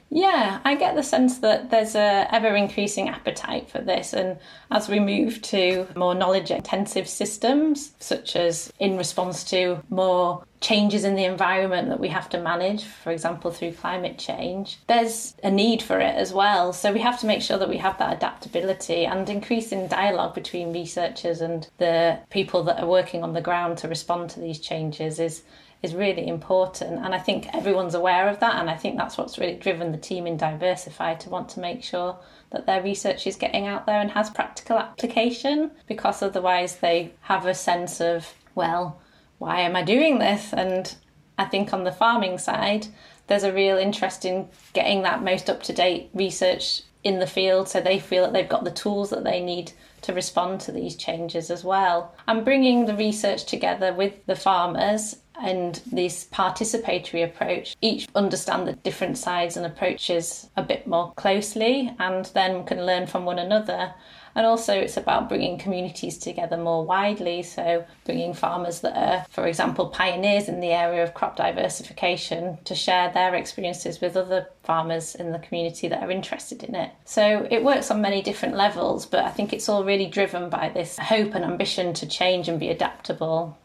Yeah, 0.08 0.60
I 0.64 0.76
get 0.76 0.94
the 0.94 1.02
sense 1.02 1.38
that 1.38 1.70
there's 1.70 1.96
a 1.96 2.28
ever 2.32 2.54
increasing 2.54 3.08
appetite 3.08 3.68
for 3.68 3.80
this 3.80 4.12
and 4.12 4.38
as 4.70 4.88
we 4.88 5.00
move 5.00 5.42
to 5.42 5.86
more 5.96 6.14
knowledge 6.14 6.50
intensive 6.50 7.08
systems 7.08 7.92
such 7.98 8.36
as 8.36 8.72
in 8.78 8.96
response 8.96 9.42
to 9.50 9.82
more 9.90 10.44
changes 10.60 11.04
in 11.04 11.16
the 11.16 11.24
environment 11.24 11.88
that 11.88 12.00
we 12.00 12.08
have 12.08 12.28
to 12.30 12.40
manage, 12.40 12.84
for 12.84 13.10
example, 13.10 13.50
through 13.50 13.72
climate 13.72 14.18
change, 14.18 14.78
there's 14.86 15.34
a 15.42 15.50
need 15.50 15.82
for 15.82 15.98
it 16.00 16.14
as 16.14 16.32
well. 16.32 16.72
So 16.72 16.92
we 16.92 17.00
have 17.00 17.20
to 17.20 17.26
make 17.26 17.42
sure 17.42 17.58
that 17.58 17.68
we 17.68 17.76
have 17.78 17.98
that 17.98 18.16
adaptability 18.16 19.04
and 19.04 19.28
increasing 19.28 19.86
dialogue 19.86 20.34
between 20.34 20.72
researchers 20.72 21.40
and 21.40 21.68
the 21.78 22.18
people 22.30 22.62
that 22.64 22.80
are 22.80 22.88
working 22.88 23.22
on 23.22 23.32
the 23.32 23.40
ground 23.40 23.78
to 23.78 23.88
respond 23.88 24.30
to 24.30 24.40
these 24.40 24.58
changes 24.58 25.18
is 25.18 25.42
is 25.82 25.94
really 25.94 26.26
important. 26.26 27.04
And 27.04 27.14
I 27.14 27.18
think 27.18 27.48
everyone's 27.54 27.94
aware 27.94 28.28
of 28.28 28.40
that. 28.40 28.56
And 28.56 28.68
I 28.70 28.76
think 28.76 28.96
that's 28.96 29.18
what's 29.18 29.38
really 29.38 29.54
driven 29.56 29.92
the 29.92 29.98
team 29.98 30.26
in 30.26 30.36
Diversify 30.36 31.14
to 31.14 31.30
want 31.30 31.48
to 31.50 31.60
make 31.60 31.82
sure 31.82 32.18
that 32.50 32.66
their 32.66 32.82
research 32.82 33.26
is 33.26 33.36
getting 33.36 33.66
out 33.66 33.86
there 33.86 34.00
and 34.00 34.10
has 34.12 34.30
practical 34.30 34.78
application 34.78 35.70
because 35.86 36.22
otherwise 36.22 36.76
they 36.76 37.12
have 37.22 37.46
a 37.46 37.54
sense 37.54 38.00
of, 38.00 38.34
well, 38.54 39.00
why 39.38 39.60
am 39.60 39.76
I 39.76 39.82
doing 39.82 40.18
this? 40.18 40.52
And 40.52 40.94
I 41.38 41.44
think 41.44 41.72
on 41.72 41.84
the 41.84 41.92
farming 41.92 42.38
side, 42.38 42.86
there's 43.26 43.42
a 43.42 43.52
real 43.52 43.76
interest 43.76 44.24
in 44.24 44.48
getting 44.72 45.02
that 45.02 45.22
most 45.22 45.50
up 45.50 45.62
to 45.64 45.72
date 45.72 46.10
research 46.14 46.82
in 47.04 47.18
the 47.18 47.26
field 47.26 47.68
so 47.68 47.80
they 47.80 48.00
feel 48.00 48.24
that 48.24 48.32
they've 48.32 48.48
got 48.48 48.64
the 48.64 48.70
tools 48.70 49.10
that 49.10 49.22
they 49.22 49.40
need 49.40 49.72
to 50.02 50.12
respond 50.12 50.60
to 50.60 50.72
these 50.72 50.96
changes 50.96 51.50
as 51.50 51.62
well. 51.64 52.14
And 52.26 52.44
bringing 52.44 52.86
the 52.86 52.96
research 52.96 53.44
together 53.44 53.92
with 53.92 54.14
the 54.26 54.36
farmers 54.36 55.16
and 55.40 55.80
this 55.90 56.24
participatory 56.24 57.24
approach, 57.24 57.76
each 57.80 58.08
understand 58.14 58.66
the 58.66 58.72
different 58.72 59.18
sides 59.18 59.56
and 59.56 59.66
approaches 59.66 60.50
a 60.56 60.62
bit 60.62 60.86
more 60.86 61.12
closely 61.14 61.94
and 61.98 62.26
then 62.26 62.64
can 62.64 62.86
learn 62.86 63.06
from 63.06 63.24
one 63.24 63.38
another. 63.38 63.94
And 64.34 64.44
also, 64.44 64.74
it's 64.74 64.98
about 64.98 65.30
bringing 65.30 65.56
communities 65.56 66.18
together 66.18 66.58
more 66.58 66.84
widely. 66.84 67.42
So, 67.42 67.86
bringing 68.04 68.34
farmers 68.34 68.80
that 68.80 68.94
are, 68.94 69.24
for 69.30 69.46
example, 69.46 69.86
pioneers 69.86 70.46
in 70.46 70.60
the 70.60 70.72
area 70.72 71.02
of 71.02 71.14
crop 71.14 71.36
diversification 71.36 72.58
to 72.64 72.74
share 72.74 73.10
their 73.10 73.34
experiences 73.34 73.98
with 74.02 74.14
other 74.14 74.50
farmers 74.62 75.14
in 75.14 75.32
the 75.32 75.38
community 75.38 75.88
that 75.88 76.02
are 76.02 76.10
interested 76.10 76.62
in 76.64 76.74
it. 76.74 76.90
So, 77.06 77.48
it 77.50 77.64
works 77.64 77.90
on 77.90 78.02
many 78.02 78.20
different 78.20 78.56
levels, 78.56 79.06
but 79.06 79.24
I 79.24 79.30
think 79.30 79.54
it's 79.54 79.70
all 79.70 79.84
really 79.84 80.06
driven 80.06 80.50
by 80.50 80.68
this 80.68 80.98
hope 80.98 81.34
and 81.34 81.42
ambition 81.42 81.94
to 81.94 82.06
change 82.06 82.46
and 82.46 82.60
be 82.60 82.68
adaptable. 82.68 83.56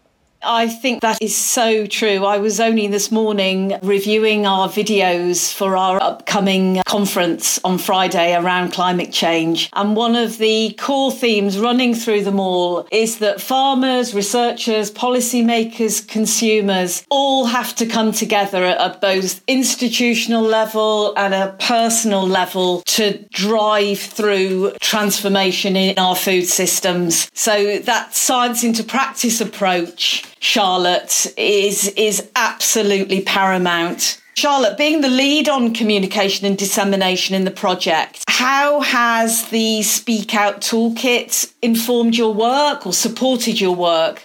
I 0.43 0.67
think 0.67 1.01
that 1.01 1.21
is 1.21 1.35
so 1.35 1.85
true. 1.85 2.25
I 2.25 2.39
was 2.39 2.59
only 2.59 2.87
this 2.87 3.11
morning 3.11 3.77
reviewing 3.83 4.47
our 4.47 4.67
videos 4.67 5.53
for 5.53 5.77
our 5.77 6.01
upcoming 6.01 6.81
conference 6.87 7.59
on 7.63 7.77
Friday 7.77 8.35
around 8.35 8.71
climate 8.71 9.11
change. 9.11 9.69
And 9.73 9.95
one 9.95 10.15
of 10.15 10.39
the 10.39 10.73
core 10.79 11.11
themes 11.11 11.59
running 11.59 11.93
through 11.93 12.23
them 12.23 12.39
all 12.39 12.87
is 12.91 13.19
that 13.19 13.39
farmers, 13.39 14.15
researchers, 14.15 14.89
policymakers, 14.89 16.07
consumers 16.07 17.05
all 17.09 17.45
have 17.45 17.75
to 17.75 17.85
come 17.85 18.11
together 18.11 18.63
at 18.65 18.99
both 18.99 19.43
institutional 19.47 20.43
level 20.43 21.13
and 21.17 21.35
a 21.35 21.55
personal 21.59 22.27
level 22.27 22.81
to 22.87 23.23
drive 23.31 23.99
through 23.99 24.73
transformation 24.81 25.75
in 25.75 25.99
our 25.99 26.15
food 26.15 26.45
systems. 26.45 27.29
So 27.35 27.77
that 27.79 28.15
science 28.15 28.63
into 28.63 28.83
practice 28.83 29.39
approach 29.39 30.30
Charlotte 30.41 31.31
is 31.37 31.87
is 31.89 32.27
absolutely 32.35 33.21
paramount. 33.21 34.19
Charlotte, 34.33 34.75
being 34.75 35.01
the 35.01 35.07
lead 35.07 35.47
on 35.47 35.71
communication 35.71 36.47
and 36.47 36.57
dissemination 36.57 37.35
in 37.35 37.45
the 37.45 37.51
project, 37.51 38.23
how 38.27 38.81
has 38.81 39.49
the 39.49 39.83
Speak 39.83 40.33
Out 40.33 40.61
Toolkit 40.61 41.53
informed 41.61 42.17
your 42.17 42.33
work 42.33 42.87
or 42.87 42.91
supported 42.91 43.61
your 43.61 43.75
work? 43.75 44.23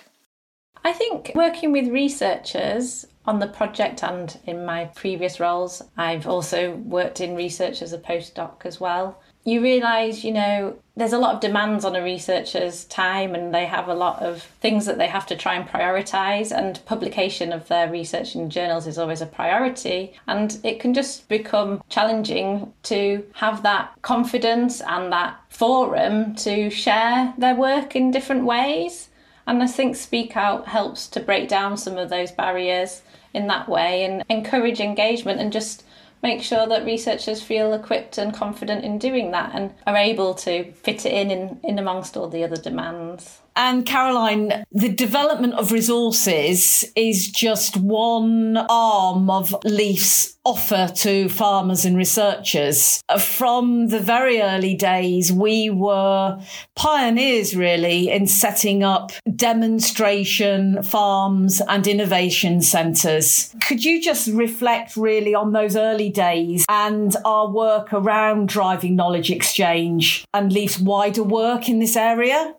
I 0.83 0.95
think 0.95 1.33
working 1.35 1.71
with 1.71 1.89
researchers 1.89 3.07
on 3.27 3.41
the 3.41 3.49
project 3.49 4.03
and 4.03 4.39
in 4.47 4.65
my 4.65 4.87
previous 4.95 5.41
roles, 5.41 5.83
I've 5.97 6.27
also 6.27 6.73
worked 6.77 7.21
in 7.21 7.35
research 7.35 7.83
as 7.83 7.93
a 7.93 7.99
postdoc 7.99 8.65
as 8.65 8.81
well. 8.81 9.21
You 9.45 9.63
realize, 9.63 10.25
you 10.25 10.33
know, 10.33 10.77
there's 10.97 11.13
a 11.13 11.19
lot 11.19 11.35
of 11.35 11.41
demands 11.41 11.85
on 11.85 11.95
a 11.95 12.03
researcher's 12.03 12.85
time 12.85 13.35
and 13.35 13.55
they 13.55 13.67
have 13.67 13.87
a 13.87 13.95
lot 13.95 14.21
of 14.21 14.43
things 14.61 14.87
that 14.87 14.99
they 14.99 15.07
have 15.07 15.27
to 15.27 15.37
try 15.37 15.55
and 15.55 15.69
prioritize 15.69 16.51
and 16.51 16.85
publication 16.85 17.53
of 17.53 17.69
their 17.69 17.89
research 17.89 18.35
in 18.35 18.51
journals 18.51 18.89
is 18.89 18.99
always 18.99 19.21
a 19.21 19.27
priority. 19.27 20.15
And 20.27 20.59
it 20.65 20.81
can 20.81 20.95
just 20.95 21.29
become 21.29 21.83
challenging 21.89 22.73
to 22.85 23.25
have 23.35 23.63
that 23.63 23.93
confidence 24.03 24.81
and 24.81 25.13
that 25.13 25.39
forum 25.49 26.35
to 26.37 26.69
share 26.71 27.33
their 27.39 27.55
work 27.55 27.95
in 27.95 28.11
different 28.11 28.45
ways. 28.45 29.11
And 29.47 29.63
I 29.63 29.69
think 29.69 29.95
Speak 29.95 30.37
Out 30.37 30.67
helps 30.67 31.07
to 31.09 31.21
break 31.21 31.49
down 31.49 31.77
some 31.77 31.99
of 31.99 32.11
those 32.11 32.33
barriers 32.33 33.03
in 33.37 33.47
that 33.47 33.69
way 33.69 34.05
and 34.05 34.25
encourage 34.29 34.81
engagement 34.81 35.41
and 35.41 35.53
just 35.53 35.85
make 36.23 36.43
sure 36.43 36.67
that 36.67 36.85
researchers 36.85 37.43
feel 37.43 37.73
equipped 37.73 38.19
and 38.19 38.35
confident 38.35 38.85
in 38.85 38.99
doing 38.99 39.31
that 39.31 39.51
and 39.55 39.73
are 39.87 39.97
able 39.97 40.35
to 40.35 40.73
fit 40.73 41.07
it 41.07 41.13
in, 41.13 41.31
in, 41.31 41.61
in 41.63 41.79
amongst 41.79 42.17
all 42.17 42.29
the 42.29 42.43
other 42.43 42.57
demands. 42.57 43.41
And 43.57 43.87
Caroline, 43.87 44.65
the 44.71 44.91
development 44.91 45.55
of 45.55 45.73
resources 45.73 46.85
is 46.95 47.31
just 47.31 47.79
one 47.79 48.59
arm 48.69 49.31
of 49.31 49.57
LEAF's 49.65 50.37
offer 50.45 50.93
to 50.95 51.29
farmers 51.31 51.87
and 51.87 51.97
researchers. 51.97 53.03
Uh, 53.09 53.19
from 53.19 53.89
the 53.89 53.99
very 53.99 54.43
early 54.43 54.75
days, 54.75 55.33
we 55.33 55.71
were 55.71 56.39
pioneers 56.77 57.57
really 57.57 58.11
in 58.11 58.27
setting 58.27 58.85
up 58.85 59.11
demonstration 59.35 60.83
farms 60.83 61.63
and 61.67 61.87
innovation 61.87 62.61
centres. 62.61 63.55
Could 63.67 63.85
you 63.85 64.03
just 64.03 64.29
reflect 64.29 64.97
really 64.97 65.35
on 65.35 65.53
those 65.53 65.77
early 65.77 66.11
days 66.11 66.67
and 66.69 67.17
our 67.25 67.51
work 67.51 67.93
around 67.93 68.49
driving 68.51 68.97
knowledge 68.97 69.31
exchange 69.31 70.27
and 70.35 70.53
LEAF's 70.53 70.79
wider 70.79 71.23
work 71.23 71.71
in 71.71 71.79
this 71.79 71.97
area? 71.97 72.55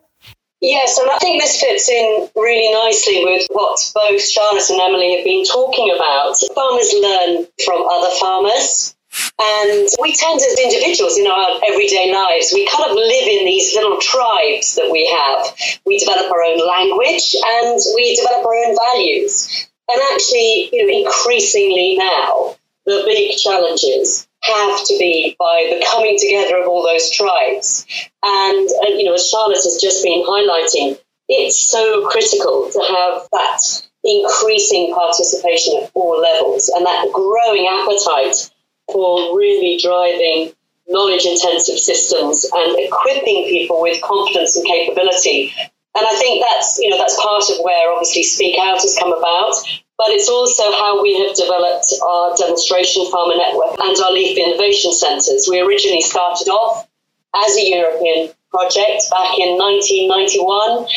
Yes, 0.60 0.98
and 0.98 1.10
I 1.10 1.18
think 1.20 1.42
this 1.42 1.60
fits 1.60 1.88
in 1.88 2.30
really 2.36 2.74
nicely 2.74 3.24
with 3.24 3.46
what 3.52 3.80
both 3.94 4.22
Charlotte 4.22 4.70
and 4.70 4.82
Emily 4.82 5.16
have 5.16 5.24
been 5.24 5.46
talking 5.46 5.94
about. 5.96 6.36
Farmers 6.56 6.94
learn 6.98 7.48
from 7.64 7.86
other 7.88 8.16
farmers. 8.20 8.96
And 9.40 9.88
we 10.02 10.16
tend 10.16 10.42
as 10.42 10.60
individuals 10.60 11.18
in 11.18 11.28
our 11.28 11.60
everyday 11.66 12.12
lives, 12.12 12.52
we 12.54 12.68
kind 12.68 12.90
of 12.90 12.96
live 12.96 13.28
in 13.28 13.46
these 13.46 13.74
little 13.76 13.98
tribes 14.02 14.76
that 14.76 14.90
we 14.92 15.06
have. 15.08 15.80
We 15.86 16.00
develop 16.00 16.32
our 16.32 16.42
own 16.42 16.60
language 16.60 17.36
and 17.38 17.80
we 17.96 18.16
develop 18.16 18.46
our 18.46 18.56
own 18.56 18.76
values. 18.76 19.70
And 19.90 20.02
actually, 20.12 20.70
you 20.74 20.86
know, 20.86 21.08
increasingly 21.08 21.98
now, 21.98 22.58
the 22.86 23.04
big 23.06 23.38
challenges 23.38 24.26
have 24.48 24.86
to 24.86 24.96
be 24.98 25.36
by 25.38 25.68
the 25.70 25.86
coming 25.86 26.18
together 26.20 26.62
of 26.62 26.68
all 26.68 26.84
those 26.84 27.12
tribes. 27.12 27.86
And, 28.24 28.70
and 28.70 29.00
you 29.00 29.06
know, 29.06 29.13
as 29.13 29.30
Charlotte 29.30 29.63
has 29.63 29.80
just 29.82 30.04
been 30.04 30.24
highlighting, 30.24 31.00
it's 31.30 31.60
so 31.60 32.08
critical 32.08 32.70
to 32.72 32.80
have 32.80 33.27
that 33.32 33.60
increasing 34.04 34.94
participation 34.94 35.84
at 35.84 35.92
all 35.94 36.20
levels 36.20 36.70
and 36.70 36.86
that 36.86 37.12
growing 37.12 37.68
appetite 37.68 38.50
for 38.92 39.38
really 39.38 39.77
driving 39.82 40.54
knowledge 40.88 41.25
intensive 41.25 41.77
systems 41.77 42.46
and 42.54 42.80
equipping 42.80 43.46
people 43.50 43.82
with 43.82 44.01
confidence 44.01 44.56
and 44.56 44.66
capability. 44.66 45.54
And 45.96 46.06
I 46.08 46.16
think 46.16 46.44
that's, 46.48 46.80
you 46.80 46.89
know, 46.89 46.98
that's 46.98 47.20
part 47.22 47.44
of 47.50 47.58
where 47.63 47.92
obviously 47.92 48.24
Speak 48.24 48.58
Out 48.62 48.82
has 48.82 48.98
come 48.98 49.12
about 49.12 49.56
but 49.98 50.10
it's 50.10 50.30
also 50.30 50.63
how 50.72 51.01
we 51.01 51.18
have 51.20 51.36
developed 51.36 51.94
our 52.06 52.36
demonstration 52.38 53.10
farmer 53.10 53.36
network 53.36 53.77
and 53.82 53.98
our 53.98 54.12
LEAF 54.12 54.38
Innovation 54.38 54.94
Centres. 54.94 55.48
We 55.50 55.60
originally 55.60 56.01
started 56.01 56.48
off 56.50 56.88
as 57.36 57.58
a 57.58 57.66
European 57.68 58.30
project 58.51 59.10
back 59.10 59.38
in 59.39 59.58
1991 59.58 60.88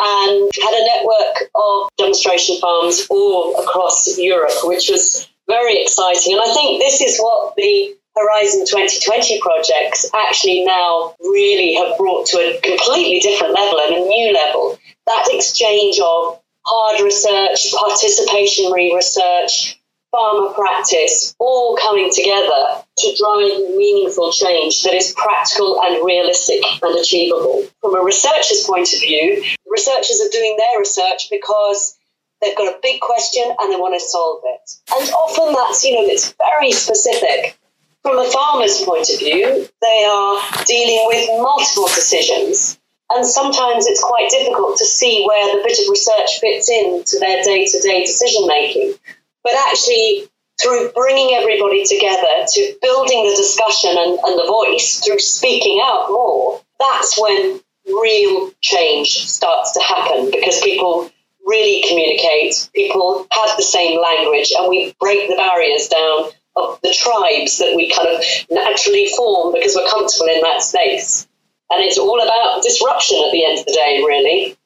and 0.00 0.50
had 0.54 0.74
a 0.74 0.86
network 0.86 1.50
of 1.54 1.88
demonstration 1.98 2.58
farms 2.60 3.06
all 3.10 3.58
across 3.62 4.18
Europe, 4.18 4.54
which 4.64 4.88
was 4.88 5.28
very 5.48 5.82
exciting. 5.82 6.34
And 6.34 6.42
I 6.42 6.52
think 6.52 6.80
this 6.80 7.00
is 7.00 7.18
what 7.18 7.54
the 7.56 7.96
Horizon 8.16 8.66
2020 8.66 9.40
projects 9.40 10.10
actually 10.14 10.64
now 10.64 11.14
really 11.20 11.74
have 11.74 11.96
brought 11.96 12.26
to 12.26 12.38
a 12.38 12.60
completely 12.60 13.20
different 13.20 13.54
level 13.54 13.78
and 13.86 13.94
a 13.96 14.00
new 14.00 14.32
level. 14.32 14.78
That 15.06 15.28
exchange 15.30 16.00
of 16.00 16.40
hard 16.64 17.00
research, 17.00 17.72
participatory 17.72 18.94
research, 18.94 19.78
farmer 20.10 20.52
practice, 20.54 21.34
all 21.38 21.76
coming 21.76 22.10
together 22.12 22.82
to 22.98 23.16
drive 23.16 23.76
meaningful 23.76 24.32
change 24.32 24.82
that 24.82 24.94
is 24.94 25.14
practical 25.16 25.80
and 25.82 26.04
realistic 26.04 26.62
and 26.82 26.98
achievable. 26.98 27.66
From 27.80 27.94
a 27.94 28.02
researcher's 28.02 28.64
point 28.64 28.92
of 28.92 29.00
view, 29.00 29.44
researchers 29.66 30.20
are 30.20 30.30
doing 30.32 30.56
their 30.56 30.80
research 30.80 31.28
because 31.30 31.96
they've 32.40 32.56
got 32.56 32.74
a 32.74 32.78
big 32.82 33.00
question 33.00 33.44
and 33.58 33.72
they 33.72 33.76
want 33.76 33.94
to 33.94 34.06
solve 34.06 34.42
it. 34.44 34.70
And 34.90 35.10
often 35.10 35.54
that's, 35.54 35.84
you 35.84 35.94
know, 35.94 36.08
it's 36.08 36.34
very 36.38 36.72
specific. 36.72 37.58
From 38.02 38.18
a 38.18 38.30
farmer's 38.30 38.80
point 38.82 39.10
of 39.10 39.18
view, 39.18 39.68
they 39.82 40.04
are 40.08 40.64
dealing 40.64 41.04
with 41.08 41.28
multiple 41.42 41.88
decisions 41.88 42.78
and 43.10 43.26
sometimes 43.26 43.86
it's 43.86 44.02
quite 44.02 44.28
difficult 44.30 44.76
to 44.78 44.84
see 44.84 45.24
where 45.26 45.56
the 45.56 45.62
bit 45.64 45.78
of 45.78 45.88
research 45.88 46.40
fits 46.40 46.68
in 46.68 47.04
to 47.04 47.18
their 47.18 47.42
day 47.42 47.64
to 47.64 47.80
day 47.80 48.04
decision 48.04 48.46
making. 48.46 48.94
But 49.42 49.54
actually, 49.68 50.28
through 50.60 50.90
bringing 50.92 51.34
everybody 51.34 51.84
together, 51.84 52.44
to 52.46 52.76
building 52.82 53.24
the 53.24 53.36
discussion 53.36 53.90
and, 53.90 54.18
and 54.18 54.38
the 54.38 54.46
voice, 54.46 55.00
through 55.00 55.20
speaking 55.20 55.80
out 55.82 56.10
more, 56.10 56.60
that's 56.78 57.18
when 57.20 57.60
real 57.86 58.50
change 58.60 59.28
starts 59.28 59.72
to 59.72 59.80
happen 59.80 60.30
because 60.30 60.60
people 60.60 61.10
really 61.46 61.82
communicate, 61.88 62.68
people 62.74 63.26
have 63.30 63.56
the 63.56 63.62
same 63.62 64.00
language, 64.02 64.52
and 64.58 64.68
we 64.68 64.94
break 65.00 65.28
the 65.28 65.36
barriers 65.36 65.88
down 65.88 66.30
of 66.56 66.78
the 66.82 66.92
tribes 66.92 67.58
that 67.58 67.74
we 67.76 67.90
kind 67.90 68.08
of 68.08 68.22
naturally 68.50 69.06
form 69.16 69.54
because 69.54 69.76
we're 69.76 69.88
comfortable 69.88 70.26
in 70.26 70.42
that 70.42 70.60
space. 70.60 71.27
And 71.70 71.84
it's 71.84 71.98
all 71.98 72.20
about 72.20 72.62
disruption 72.62 73.22
at 73.24 73.32
the 73.32 73.44
end 73.44 73.58
of 73.58 73.66
the 73.66 73.72
day, 73.72 74.02
really. 74.04 74.56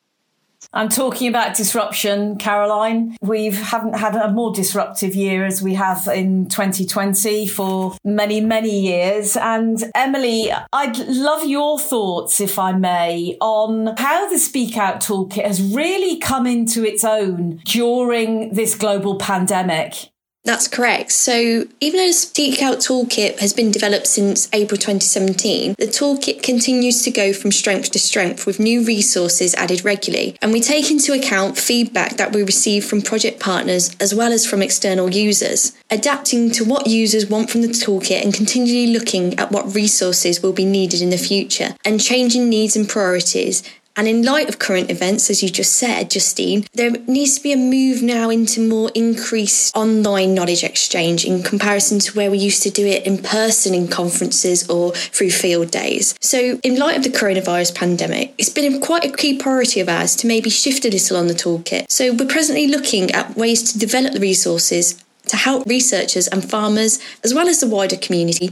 I'm 0.74 0.88
talking 0.88 1.28
about 1.28 1.56
disruption, 1.56 2.38
Caroline. 2.38 3.16
We 3.20 3.50
haven't 3.50 3.94
had 3.94 4.14
a 4.14 4.30
more 4.30 4.54
disruptive 4.54 5.14
year 5.14 5.44
as 5.44 5.60
we 5.60 5.74
have 5.74 6.08
in 6.08 6.48
2020 6.48 7.46
for 7.46 7.96
many, 8.04 8.40
many 8.40 8.80
years. 8.80 9.36
And 9.36 9.82
Emily, 9.94 10.50
I'd 10.72 10.96
love 10.98 11.44
your 11.44 11.78
thoughts, 11.78 12.40
if 12.40 12.58
I 12.58 12.72
may, 12.72 13.36
on 13.40 13.94
how 13.98 14.30
the 14.30 14.38
Speak 14.38 14.78
Out 14.78 15.00
Toolkit 15.00 15.44
has 15.44 15.60
really 15.60 16.18
come 16.18 16.46
into 16.46 16.86
its 16.86 17.04
own 17.04 17.60
during 17.64 18.54
this 18.54 18.74
global 18.74 19.16
pandemic. 19.16 20.11
That's 20.44 20.66
correct. 20.66 21.12
So, 21.12 21.66
even 21.80 21.98
though 21.98 22.08
the 22.08 22.12
Speak 22.12 22.62
Out 22.62 22.78
Toolkit 22.78 23.38
has 23.38 23.52
been 23.52 23.70
developed 23.70 24.08
since 24.08 24.48
April 24.52 24.76
2017, 24.76 25.76
the 25.78 25.86
toolkit 25.86 26.42
continues 26.42 27.02
to 27.04 27.12
go 27.12 27.32
from 27.32 27.52
strength 27.52 27.92
to 27.92 28.00
strength 28.00 28.44
with 28.44 28.58
new 28.58 28.84
resources 28.84 29.54
added 29.54 29.84
regularly. 29.84 30.36
And 30.42 30.52
we 30.52 30.60
take 30.60 30.90
into 30.90 31.12
account 31.12 31.58
feedback 31.58 32.16
that 32.16 32.34
we 32.34 32.42
receive 32.42 32.84
from 32.84 33.02
project 33.02 33.38
partners 33.38 33.94
as 34.00 34.16
well 34.16 34.32
as 34.32 34.44
from 34.44 34.62
external 34.62 35.10
users, 35.14 35.76
adapting 35.92 36.50
to 36.52 36.64
what 36.64 36.88
users 36.88 37.26
want 37.26 37.48
from 37.48 37.62
the 37.62 37.68
toolkit 37.68 38.24
and 38.24 38.34
continually 38.34 38.92
looking 38.92 39.38
at 39.38 39.52
what 39.52 39.72
resources 39.76 40.42
will 40.42 40.52
be 40.52 40.64
needed 40.64 41.00
in 41.00 41.10
the 41.10 41.18
future 41.18 41.76
and 41.84 42.00
changing 42.00 42.48
needs 42.48 42.74
and 42.74 42.88
priorities 42.88 43.62
and 43.96 44.08
in 44.08 44.22
light 44.22 44.48
of 44.48 44.58
current 44.58 44.90
events, 44.90 45.28
as 45.30 45.42
you 45.42 45.48
just 45.48 45.74
said, 45.74 46.10
Justine, 46.10 46.66
there 46.74 46.90
needs 47.06 47.36
to 47.36 47.42
be 47.42 47.52
a 47.52 47.56
move 47.56 48.02
now 48.02 48.30
into 48.30 48.66
more 48.66 48.90
increased 48.94 49.74
online 49.76 50.34
knowledge 50.34 50.64
exchange 50.64 51.24
in 51.24 51.42
comparison 51.42 51.98
to 52.00 52.16
where 52.16 52.30
we 52.30 52.38
used 52.38 52.62
to 52.62 52.70
do 52.70 52.86
it 52.86 53.06
in 53.06 53.18
person 53.18 53.74
in 53.74 53.88
conferences 53.88 54.68
or 54.68 54.92
through 54.92 55.30
field 55.30 55.70
days. 55.70 56.14
So, 56.20 56.58
in 56.62 56.78
light 56.78 56.96
of 56.96 57.02
the 57.02 57.10
coronavirus 57.10 57.74
pandemic, 57.74 58.34
it's 58.38 58.48
been 58.48 58.80
quite 58.80 59.04
a 59.04 59.12
key 59.12 59.36
priority 59.38 59.80
of 59.80 59.88
ours 59.88 60.16
to 60.16 60.26
maybe 60.26 60.50
shift 60.50 60.84
a 60.84 60.90
little 60.90 61.16
on 61.16 61.26
the 61.26 61.34
toolkit. 61.34 61.90
So, 61.90 62.12
we're 62.12 62.26
presently 62.26 62.68
looking 62.68 63.10
at 63.12 63.36
ways 63.36 63.72
to 63.72 63.78
develop 63.78 64.14
the 64.14 64.20
resources 64.20 65.02
to 65.26 65.36
help 65.36 65.66
researchers 65.66 66.28
and 66.28 66.48
farmers, 66.48 66.98
as 67.24 67.32
well 67.34 67.48
as 67.48 67.60
the 67.60 67.66
wider 67.66 67.96
community, 67.96 68.50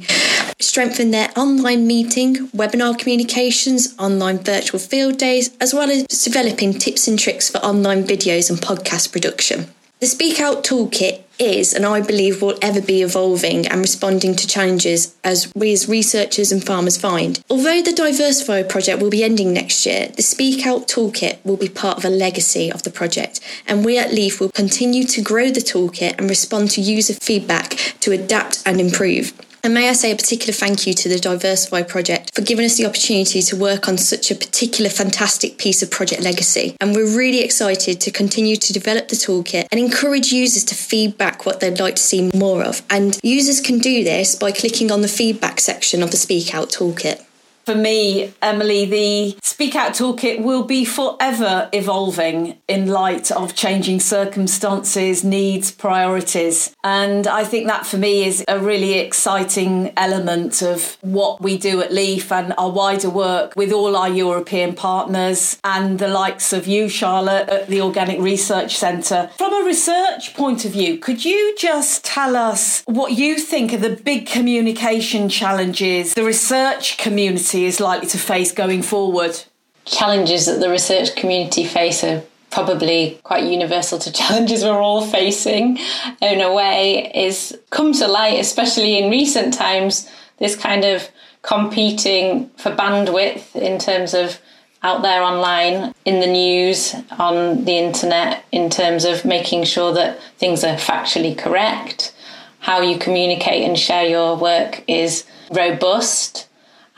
strengthen 0.59 1.11
their 1.11 1.31
online 1.37 1.87
meeting, 1.87 2.49
webinar 2.49 2.99
communications, 2.99 3.95
online 3.99 4.39
virtual 4.39 4.81
field 4.81 5.19
days, 5.19 5.51
as 5.61 5.75
well 5.75 5.91
as 5.91 6.05
developing 6.05 6.73
tips 6.73 7.09
and 7.09 7.19
tricks 7.19 7.49
for 7.51 7.59
online 7.59 8.05
videos 8.05 8.51
and 8.51 8.61
podcast 8.61 9.13
production. 9.13 9.67
The 10.01 10.07
Speak 10.07 10.41
Out 10.41 10.65
Toolkit 10.65 11.25
is, 11.39 11.75
and 11.75 11.85
I 11.85 12.01
believe 12.01 12.41
will 12.41 12.59
ever 12.63 12.81
be 12.81 13.03
evolving 13.03 13.67
and 13.67 13.83
responding 13.83 14.35
to 14.37 14.47
challenges 14.47 15.15
as 15.23 15.53
we 15.55 15.75
as 15.75 15.91
researchers 15.91 16.51
and 16.51 16.65
farmers 16.65 16.97
find. 16.97 17.45
Although 17.51 17.83
the 17.83 17.93
Diversify 17.93 18.63
project 18.63 19.03
will 19.03 19.11
be 19.11 19.23
ending 19.23 19.53
next 19.53 19.85
year, 19.85 20.09
the 20.17 20.23
Speak 20.23 20.67
Out 20.67 20.89
Toolkit 20.89 21.45
will 21.45 21.59
be 21.59 21.69
part 21.69 21.99
of 21.99 22.07
a 22.07 22.09
legacy 22.09 22.73
of 22.73 22.83
the 22.83 22.91
project, 22.91 23.41
and 23.67 23.85
we 23.85 23.99
at 23.99 24.11
LEAF 24.11 24.41
will 24.41 24.49
continue 24.49 25.05
to 25.05 25.21
grow 25.21 25.51
the 25.51 25.61
toolkit 25.61 26.17
and 26.17 26.31
respond 26.31 26.71
to 26.71 26.81
user 26.81 27.13
feedback 27.13 27.77
to 28.01 28.13
adapt 28.13 28.63
and 28.65 28.81
improve. 28.81 29.35
And 29.63 29.75
may 29.75 29.89
I 29.89 29.93
say 29.93 30.11
a 30.11 30.17
particular 30.17 30.53
thank 30.53 30.87
you 30.87 30.95
to 30.95 31.09
the 31.09 31.19
Diversify 31.19 31.83
project 31.83 32.35
for 32.35 32.41
giving 32.41 32.65
us 32.65 32.79
the 32.79 32.87
opportunity 32.87 33.43
to 33.43 33.57
work 33.57 33.89
on 33.89 33.99
such 33.99 34.31
a 34.31 34.35
particular 34.35 34.91
fantastic 34.91 35.59
piece 35.59 35.83
of 35.83 35.91
project 35.91 36.23
legacy. 36.23 36.77
And 36.81 36.95
we're 36.95 37.17
really 37.17 37.41
excited 37.41 38.01
to 38.01 38.11
continue 38.11 38.57
to 38.57 38.73
develop 38.73 39.09
the 39.09 39.17
toolkit 39.17 39.67
and 39.71 39.79
encourage 39.79 40.33
users 40.33 40.65
to 40.65 40.75
feedback 40.75 41.45
what 41.45 41.61
they'd 41.61 41.79
like 41.79 41.97
to 41.97 42.03
see 42.03 42.31
more 42.35 42.63
of. 42.63 42.83
And 42.89 43.19
users 43.23 43.61
can 43.61 43.79
do 43.79 44.03
this 44.03 44.35
by 44.35 44.51
clicking 44.53 44.91
on 44.91 45.03
the 45.03 45.09
feedback 45.09 45.61
section 45.61 46.03
of 46.03 46.11
the 46.11 46.17
Speak 46.17 46.55
Out 46.55 46.71
toolkit. 46.71 47.25
For 47.71 47.77
me, 47.77 48.33
Emily, 48.43 48.85
the 48.85 49.37
Speak 49.43 49.77
Out 49.77 49.93
Toolkit 49.93 50.43
will 50.43 50.65
be 50.65 50.85
forever 50.85 51.69
evolving 51.73 52.59
in 52.67 52.89
light 52.89 53.31
of 53.31 53.55
changing 53.55 54.01
circumstances, 54.01 55.23
needs, 55.23 55.71
priorities. 55.71 56.75
And 56.83 57.29
I 57.29 57.45
think 57.45 57.69
that 57.69 57.87
for 57.87 57.97
me 57.97 58.25
is 58.25 58.45
a 58.49 58.59
really 58.59 58.95
exciting 58.95 59.93
element 59.97 60.63
of 60.63 60.97
what 61.03 61.41
we 61.41 61.59
do 61.59 61.81
at 61.81 61.93
Leaf 61.93 62.33
and 62.33 62.55
our 62.59 62.71
wider 62.71 63.09
work 63.09 63.55
with 63.55 63.71
all 63.71 63.95
our 63.95 64.09
European 64.09 64.75
partners 64.75 65.57
and 65.63 66.01
the 66.01 66.09
likes 66.09 66.53
of 66.53 66.67
you, 66.67 66.89
Charlotte, 66.89 67.49
at 67.49 67.69
the 67.69 67.83
Organic 67.83 68.19
Research 68.19 68.77
Centre. 68.77 69.31
From 69.39 69.63
a 69.63 69.65
research 69.65 70.35
point 70.35 70.65
of 70.65 70.73
view, 70.73 70.99
could 70.99 71.25
you 71.25 71.55
just 71.57 72.05
tell 72.05 72.35
us 72.35 72.83
what 72.87 73.13
you 73.13 73.39
think 73.39 73.73
are 73.73 73.77
the 73.77 73.95
big 73.95 74.27
communication 74.27 75.29
challenges 75.29 76.15
the 76.15 76.25
research 76.25 76.99
community 76.99 77.60
is 77.67 77.81
likely 77.81 78.09
to 78.09 78.19
face 78.19 78.53
going 78.53 78.83
forward? 78.83 79.43
Challenges 79.85 80.47
that 80.47 80.61
the 80.61 80.71
research 80.71 81.17
community 81.17 81.65
face 81.65 82.05
are 82.05 82.23
probably 82.51 83.21
quite 83.23 83.45
universal 83.45 83.99
to 83.99 84.13
challenges 84.21 84.65
we're 84.65 84.81
all 84.81 85.07
facing 85.07 85.79
in 86.21 86.41
a 86.41 86.53
way 86.53 87.11
is 87.15 87.57
come 87.71 87.93
to 87.93 88.09
light 88.09 88.41
especially 88.41 88.99
in 88.99 89.09
recent 89.09 89.55
times 89.55 90.11
this 90.39 90.57
kind 90.57 90.85
of 90.85 91.09
competing 91.43 92.49
for 92.57 92.73
bandwidth 92.73 93.55
in 93.55 93.79
terms 93.79 94.15
of 94.15 94.41
out 94.83 95.03
there 95.03 95.23
online, 95.23 95.95
in 96.05 96.21
the 96.21 96.27
news, 96.27 96.95
on 97.19 97.65
the 97.65 97.77
internet, 97.77 98.45
in 98.51 98.71
terms 98.71 99.05
of 99.05 99.25
making 99.25 99.65
sure 99.65 99.93
that 99.93 100.21
things 100.39 100.65
are 100.65 100.77
factually 100.77 101.37
correct. 101.37 102.15
How 102.61 102.81
you 102.81 102.99
communicate 102.99 103.63
and 103.69 103.79
share 103.79 104.07
your 104.07 104.37
work 104.37 104.83
is 104.89 105.25
robust. 105.51 106.49